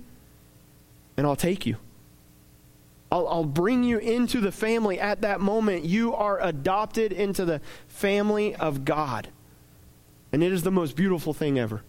and 1.18 1.28
I'll 1.28 1.36
take 1.36 1.66
you. 1.66 1.78
I'll, 3.12 3.28
I'll, 3.28 3.46
bring 3.46 3.84
you 3.84 4.00
into 4.00 4.42
the 4.42 4.52
family 4.52 5.00
at 5.00 5.22
that 5.22 5.40
moment. 5.40 5.86
You 5.86 6.14
are 6.14 6.42
adopted 6.42 7.14
into 7.14 7.46
the 7.46 7.62
family 7.88 8.54
of 8.56 8.84
God. 8.84 9.30
And 10.34 10.44
it 10.44 10.52
is 10.52 10.64
the 10.64 10.72
most 10.72 10.98
beautiful 10.98 11.34
thing 11.34 11.58
ever. 11.58 11.84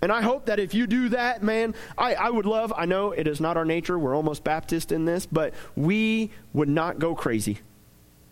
And 0.00 0.12
I 0.12 0.22
hope 0.22 0.46
that 0.46 0.60
if 0.60 0.74
you 0.74 0.86
do 0.86 1.08
that, 1.10 1.42
man, 1.42 1.74
I, 1.96 2.14
I 2.14 2.30
would 2.30 2.46
love, 2.46 2.72
I 2.76 2.86
know 2.86 3.12
it 3.12 3.26
is 3.26 3.40
not 3.40 3.56
our 3.56 3.64
nature, 3.64 3.98
we're 3.98 4.14
almost 4.14 4.44
Baptist 4.44 4.92
in 4.92 5.04
this, 5.04 5.26
but 5.26 5.54
we 5.76 6.30
would 6.52 6.68
not 6.68 6.98
go 6.98 7.14
crazy. 7.14 7.58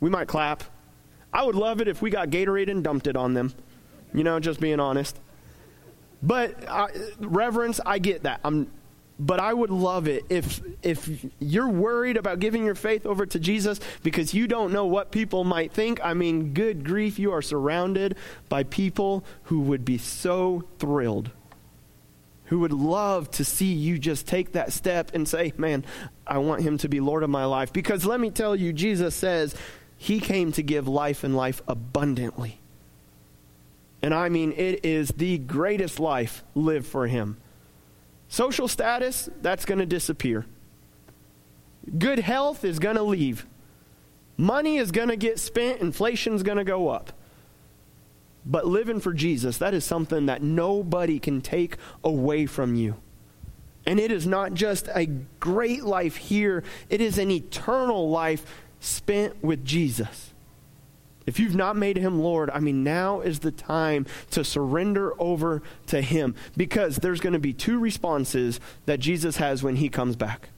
We 0.00 0.10
might 0.10 0.28
clap. 0.28 0.62
I 1.32 1.44
would 1.44 1.54
love 1.56 1.80
it 1.80 1.88
if 1.88 2.00
we 2.00 2.10
got 2.10 2.30
Gatorade 2.30 2.70
and 2.70 2.84
dumped 2.84 3.06
it 3.06 3.16
on 3.16 3.34
them. 3.34 3.52
You 4.14 4.24
know, 4.24 4.38
just 4.38 4.60
being 4.60 4.80
honest. 4.80 5.18
But 6.22 6.64
uh, 6.68 6.88
reverence, 7.18 7.80
I 7.84 7.98
get 7.98 8.22
that. 8.22 8.40
I'm, 8.44 8.70
but 9.18 9.40
I 9.40 9.52
would 9.52 9.70
love 9.70 10.08
it 10.08 10.24
if 10.28 10.60
if 10.82 11.24
you're 11.38 11.68
worried 11.68 12.16
about 12.16 12.38
giving 12.38 12.64
your 12.64 12.74
faith 12.74 13.06
over 13.06 13.24
to 13.26 13.38
Jesus 13.38 13.80
because 14.02 14.34
you 14.34 14.46
don't 14.46 14.72
know 14.72 14.86
what 14.86 15.10
people 15.10 15.44
might 15.44 15.72
think. 15.72 16.00
I 16.02 16.14
mean, 16.14 16.52
good 16.52 16.84
grief, 16.84 17.18
you 17.18 17.32
are 17.32 17.42
surrounded 17.42 18.16
by 18.48 18.64
people 18.64 19.24
who 19.44 19.60
would 19.60 19.84
be 19.84 19.98
so 19.98 20.64
thrilled. 20.78 21.30
Who 22.46 22.60
would 22.60 22.72
love 22.72 23.30
to 23.32 23.44
see 23.44 23.72
you 23.72 23.98
just 23.98 24.26
take 24.26 24.52
that 24.52 24.72
step 24.72 25.10
and 25.14 25.26
say, 25.26 25.52
Man, 25.56 25.84
I 26.26 26.38
want 26.38 26.62
him 26.62 26.78
to 26.78 26.88
be 26.88 27.00
Lord 27.00 27.22
of 27.22 27.30
my 27.30 27.44
life. 27.44 27.72
Because 27.72 28.04
let 28.04 28.20
me 28.20 28.30
tell 28.30 28.54
you, 28.54 28.72
Jesus 28.72 29.14
says 29.14 29.54
he 29.96 30.20
came 30.20 30.52
to 30.52 30.62
give 30.62 30.86
life 30.86 31.24
and 31.24 31.36
life 31.36 31.62
abundantly. 31.66 32.60
And 34.02 34.14
I 34.14 34.28
mean, 34.28 34.52
it 34.52 34.84
is 34.84 35.08
the 35.08 35.38
greatest 35.38 35.98
life 35.98 36.44
lived 36.54 36.86
for 36.86 37.06
him. 37.06 37.38
Social 38.28 38.68
status, 38.68 39.28
that's 39.40 39.64
going 39.64 39.78
to 39.78 39.86
disappear. 39.86 40.46
Good 41.98 42.18
health 42.18 42.64
is 42.64 42.78
going 42.78 42.96
to 42.96 43.02
leave. 43.02 43.46
Money 44.36 44.76
is 44.76 44.90
going 44.90 45.08
to 45.08 45.16
get 45.16 45.38
spent, 45.38 45.80
inflation's 45.80 46.42
going 46.42 46.58
to 46.58 46.64
go 46.64 46.88
up. 46.88 47.12
But 48.46 48.66
living 48.66 49.00
for 49.00 49.12
Jesus, 49.12 49.58
that 49.58 49.74
is 49.74 49.84
something 49.84 50.26
that 50.26 50.42
nobody 50.42 51.18
can 51.18 51.40
take 51.40 51.76
away 52.04 52.46
from 52.46 52.76
you. 52.76 52.96
And 53.84 53.98
it 53.98 54.12
is 54.12 54.26
not 54.26 54.54
just 54.54 54.88
a 54.94 55.06
great 55.40 55.84
life 55.84 56.16
here, 56.16 56.62
it 56.88 57.00
is 57.00 57.18
an 57.18 57.30
eternal 57.30 58.08
life 58.08 58.44
spent 58.80 59.42
with 59.42 59.64
Jesus. 59.64 60.32
If 61.26 61.40
you've 61.40 61.56
not 61.56 61.76
made 61.76 61.96
him 61.96 62.20
Lord, 62.20 62.50
I 62.50 62.60
mean, 62.60 62.84
now 62.84 63.20
is 63.20 63.40
the 63.40 63.50
time 63.50 64.06
to 64.30 64.44
surrender 64.44 65.12
over 65.20 65.60
to 65.88 66.00
him 66.00 66.36
because 66.56 66.96
there's 66.96 67.20
going 67.20 67.32
to 67.32 67.40
be 67.40 67.52
two 67.52 67.80
responses 67.80 68.60
that 68.86 69.00
Jesus 69.00 69.38
has 69.38 69.62
when 69.62 69.76
he 69.76 69.88
comes 69.88 70.14
back. 70.14 70.50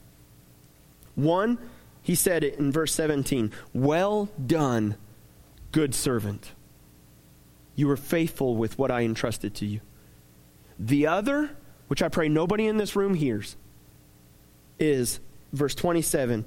One, 1.15 1.57
he 2.03 2.13
said 2.13 2.43
it 2.43 2.59
in 2.59 2.71
verse 2.71 2.93
17 2.93 3.51
Well 3.73 4.29
done, 4.45 4.95
good 5.71 5.95
servant. 5.95 6.51
You 7.79 7.87
were 7.87 7.95
faithful 7.95 8.57
with 8.57 8.77
what 8.77 8.91
I 8.91 9.03
entrusted 9.03 9.55
to 9.55 9.65
you. 9.65 9.79
The 10.77 11.07
other, 11.07 11.51
which 11.87 12.03
I 12.03 12.09
pray 12.09 12.27
nobody 12.27 12.67
in 12.67 12.75
this 12.75 12.93
room 12.93 13.13
hears, 13.13 13.55
is 14.79 15.21
verse 15.53 15.75
27 15.75 16.43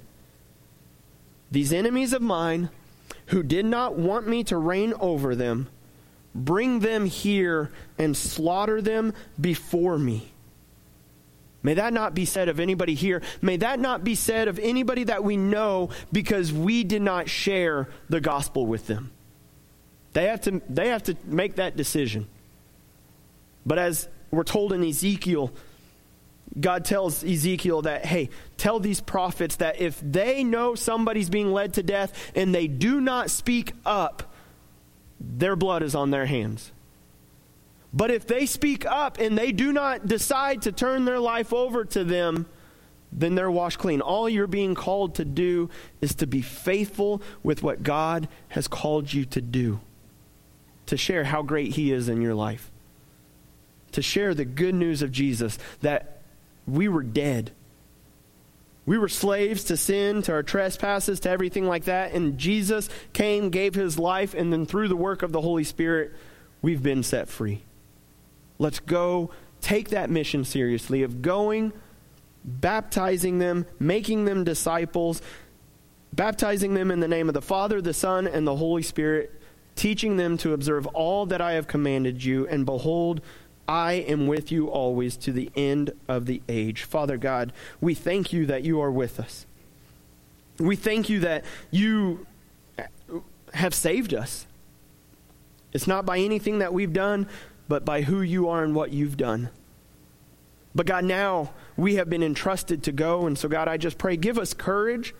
These 1.51 1.73
enemies 1.73 2.13
of 2.13 2.21
mine 2.21 2.69
who 3.29 3.43
did 3.43 3.65
not 3.65 3.97
want 3.97 4.29
me 4.29 4.45
to 4.45 4.59
reign 4.59 4.93
over 5.01 5.35
them, 5.35 5.69
bring 6.35 6.81
them 6.81 7.07
here 7.07 7.71
and 7.97 8.15
slaughter 8.15 8.83
them 8.83 9.15
before 9.41 9.99
me. 9.99 10.35
May 11.63 11.73
that 11.73 11.95
not 11.95 12.15
be 12.15 12.27
said 12.27 12.51
of 12.51 12.61
anybody 12.61 12.93
here. 12.93 13.23
May 13.41 13.57
that 13.57 13.81
not 13.81 14.05
be 14.05 14.17
said 14.17 14.49
of 14.49 14.59
anybody 14.59 15.05
that 15.05 15.25
we 15.25 15.39
know 15.39 15.89
because 16.13 16.53
we 16.53 16.85
did 16.85 17.01
not 17.01 17.31
share 17.31 17.89
the 18.11 18.21
gospel 18.21 18.67
with 18.67 18.87
them. 18.87 19.13
They 20.13 20.27
have 20.27 20.41
to, 20.43 20.61
they 20.69 20.89
have 20.89 21.03
to 21.05 21.17
make 21.25 21.57
that 21.57 21.77
decision. 21.77 22.27
But 23.65 23.79
as 23.79 24.09
we're 24.31 24.45
told 24.45 24.73
in 24.73 24.85
Ezekiel, 24.85 25.53
God 26.61 26.85
tells 26.85 27.25
Ezekiel 27.25 27.83
that, 27.83 28.05
hey, 28.05 28.29
tell 28.59 28.79
these 28.79 29.01
prophets 29.01 29.57
that 29.57 29.81
if 29.81 30.01
they 30.01 30.45
know 30.45 30.75
somebody's 30.75 31.31
being 31.31 31.53
led 31.53 31.75
to 31.75 31.83
death 31.83 32.33
and 32.35 32.55
they 32.55 32.67
do 32.67 33.01
not 33.01 33.31
speak 33.31 33.73
up, 33.87 34.35
their 35.21 35.57
blood 35.57 35.83
is 35.83 35.95
on 35.95 36.11
their 36.11 36.27
hands. 36.27 36.73
But 37.95 38.11
if 38.11 38.27
they 38.27 38.47
speak 38.47 38.85
up 38.87 39.19
and 39.19 39.37
they 39.37 39.53
do 39.53 39.73
not 39.73 40.07
decide 40.07 40.63
to 40.63 40.73
turn 40.73 41.05
their 41.05 41.19
life 41.19 41.53
over 41.53 41.85
to 41.87 42.05
them, 42.05 42.47
then 43.13 43.35
they're 43.35 43.51
washed 43.51 43.79
clean. 43.79 44.01
All 44.01 44.29
you're 44.29 44.47
being 44.47 44.75
called 44.75 45.17
to 45.17 45.25
do 45.25 45.69
is 46.01 46.15
to 46.17 46.27
be 46.27 46.41
faithful 46.41 47.23
with 47.43 47.63
what 47.63 47.83
God 47.83 48.29
has 48.49 48.69
called 48.69 49.13
you 49.13 49.27
to 49.27 49.41
do, 49.41 49.81
to 50.87 50.97
share 50.97 51.25
how 51.25 51.43
great 51.43 51.75
He 51.75 51.93
is 51.93 52.09
in 52.09 52.21
your 52.21 52.35
life, 52.35 52.71
to 53.93 54.03
share 54.03 54.35
the 54.35 54.45
good 54.45 54.75
news 54.75 55.03
of 55.03 55.13
Jesus 55.13 55.59
that 55.81 56.23
we 56.67 56.89
were 56.89 57.03
dead. 57.03 57.53
We 58.85 58.99
were 58.99 59.09
slaves 59.09 59.65
to 59.65 59.77
sin, 59.77 60.23
to 60.23 60.33
our 60.33 60.43
trespasses, 60.43 61.21
to 61.21 61.31
everything 61.31 61.67
like 61.67 61.85
that. 61.85 62.13
And 62.13 62.37
Jesus 62.37 62.89
came, 63.13 63.51
gave 63.51 63.75
his 63.75 63.99
life, 63.99 64.35
and 64.35 64.53
then 64.53 64.67
through 64.67 64.89
the 64.89 64.97
work 64.97 65.23
of 65.23 65.31
the 65.31 65.41
Holy 65.41 65.65
Spirit, 65.65 66.13
we've 66.63 66.83
been 66.83 67.03
set 67.03 67.29
free. 67.29 67.63
Let's 68.59 68.81
go 68.81 69.31
take 69.61 69.91
that 69.91 70.11
mission 70.11 70.45
seriously 70.45 71.05
of 71.05 71.23
going, 71.23 71.73
baptizing 72.45 73.39
them, 73.39 73.67
making 73.79 74.25
them 74.25 74.43
disciples, 74.43 75.23
baptizing 76.13 76.75
them 76.75 76.91
in 76.91 77.01
the 77.01 77.09
name 77.09 77.29
of 77.29 77.35
the 77.35 77.43
Father, 77.43 77.81
the 77.81 77.95
Son, 77.95 78.27
and 78.27 78.47
the 78.47 78.57
Holy 78.57 78.83
Spirit, 78.83 79.41
teaching 79.75 80.17
them 80.17 80.37
to 80.39 80.53
observe 80.53 80.87
all 80.89 81.27
that 81.27 81.41
I 81.41 81.53
have 81.53 81.67
commanded 81.67 82.25
you. 82.25 82.47
And 82.49 82.67
behold, 82.67 83.21
I 83.69 83.93
am 83.95 84.27
with 84.27 84.53
you 84.53 84.69
always 84.69 85.17
to 85.19 85.33
the 85.33 85.51
end 85.57 85.93
of 86.09 86.27
the 86.27 86.43
age. 86.49 86.83
Father 86.83 87.17
God, 87.17 87.53
we 87.81 87.95
thank 87.95 88.33
you 88.33 88.47
that 88.47 88.65
you 88.65 88.81
are 88.81 88.91
with 88.91 89.19
us. 89.19 89.47
We 90.59 90.77
thank 90.77 91.09
you 91.09 91.21
that 91.21 91.45
you 91.71 92.27
have 93.55 93.75
saved 93.75 94.15
us. 94.15 94.47
It's 95.73 95.87
not 95.87 96.05
by 96.05 96.19
anything 96.19 96.59
that 96.59 96.75
we've 96.75 96.93
done, 96.93 97.27
but 97.69 97.85
by 97.85 98.03
who 98.03 98.21
you 98.21 98.49
are 98.49 98.63
and 98.63 98.75
what 98.75 98.93
you've 98.93 99.17
done. 99.17 99.49
But 100.75 100.87
God, 100.87 101.05
now 101.05 101.53
we 101.77 101.95
have 101.97 102.11
been 102.11 102.23
entrusted 102.23 102.83
to 102.85 102.93
go. 102.93 103.27
And 103.27 103.39
so, 103.39 103.49
God, 103.49 103.69
I 103.69 103.77
just 103.77 103.99
pray, 103.99 104.17
give 104.17 104.39
us 104.39 104.55
courage. 104.55 105.15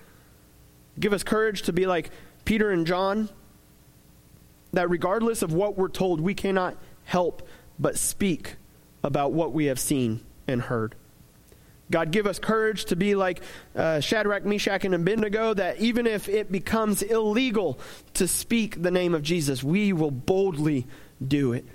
Give 0.99 1.13
us 1.13 1.23
courage 1.23 1.63
to 1.63 1.73
be 1.73 1.87
like 1.87 2.11
Peter 2.45 2.71
and 2.71 2.87
John, 2.87 3.31
that 4.73 4.91
regardless 4.91 5.43
of 5.43 5.53
what 5.53 5.77
we're 5.77 5.89
told, 5.89 6.21
we 6.21 6.35
cannot 6.35 6.77
help 7.05 7.47
but 7.79 7.99
speak 7.99 8.57
about 9.03 9.33
what 9.33 9.53
we 9.53 9.67
have 9.67 9.79
seen 9.79 10.21
and 10.47 10.63
heard. 10.63 10.95
God, 11.91 12.11
give 12.11 12.27
us 12.27 12.39
courage 12.39 12.87
to 12.87 12.97
be 12.97 13.15
like 13.15 13.43
uh, 13.77 14.01
Shadrach, 14.01 14.47
Meshach, 14.47 14.85
and 14.85 14.95
Abednego, 14.95 15.53
that 15.55 15.79
even 15.79 16.07
if 16.07 16.29
it 16.29 16.51
becomes 16.51 17.03
illegal 17.03 17.79
to 18.15 18.27
speak 18.27 18.83
the 18.83 18.91
name 18.91 19.15
of 19.15 19.23
Jesus, 19.23 19.63
we 19.63 19.93
will 19.93 20.11
boldly 20.11 20.87
do 21.27 21.53
it. 21.53 21.67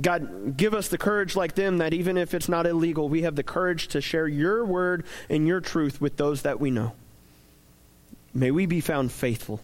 God, 0.00 0.56
give 0.56 0.74
us 0.74 0.88
the 0.88 0.98
courage 0.98 1.34
like 1.34 1.54
them 1.54 1.78
that 1.78 1.94
even 1.94 2.16
if 2.16 2.34
it's 2.34 2.48
not 2.48 2.66
illegal, 2.66 3.08
we 3.08 3.22
have 3.22 3.34
the 3.34 3.42
courage 3.42 3.88
to 3.88 4.00
share 4.00 4.28
your 4.28 4.64
word 4.64 5.04
and 5.28 5.48
your 5.48 5.60
truth 5.60 6.00
with 6.00 6.16
those 6.16 6.42
that 6.42 6.60
we 6.60 6.70
know. 6.70 6.92
May 8.34 8.50
we 8.50 8.66
be 8.66 8.80
found 8.80 9.10
faithful. 9.10 9.62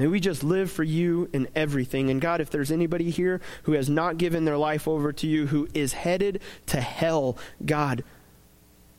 May 0.00 0.06
we 0.06 0.18
just 0.18 0.42
live 0.42 0.72
for 0.72 0.82
you 0.82 1.28
in 1.30 1.46
everything. 1.54 2.08
And 2.08 2.22
God, 2.22 2.40
if 2.40 2.48
there's 2.48 2.72
anybody 2.72 3.10
here 3.10 3.38
who 3.64 3.72
has 3.72 3.90
not 3.90 4.16
given 4.16 4.46
their 4.46 4.56
life 4.56 4.88
over 4.88 5.12
to 5.12 5.26
you, 5.26 5.48
who 5.48 5.68
is 5.74 5.92
headed 5.92 6.40
to 6.68 6.80
hell, 6.80 7.36
God, 7.66 8.02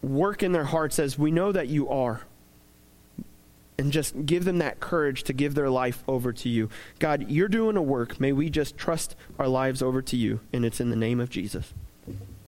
work 0.03 0.43
in 0.43 0.51
their 0.51 0.65
hearts 0.65 0.99
as 0.99 1.17
we 1.17 1.31
know 1.31 1.51
that 1.51 1.69
you 1.69 1.89
are. 1.89 2.21
And 3.79 3.91
just 3.91 4.27
give 4.27 4.45
them 4.45 4.59
that 4.59 4.79
courage 4.79 5.23
to 5.23 5.33
give 5.33 5.55
their 5.55 5.71
life 5.71 6.03
over 6.07 6.31
to 6.33 6.47
you. 6.47 6.69
God, 6.99 7.31
you're 7.31 7.47
doing 7.47 7.77
a 7.77 7.81
work. 7.81 8.19
May 8.19 8.31
we 8.31 8.51
just 8.51 8.77
trust 8.77 9.15
our 9.39 9.47
lives 9.47 9.81
over 9.81 10.03
to 10.03 10.15
you. 10.15 10.39
And 10.53 10.63
it's 10.63 10.79
in 10.79 10.91
the 10.91 10.95
name 10.95 11.19
of 11.19 11.31
Jesus. 11.31 11.73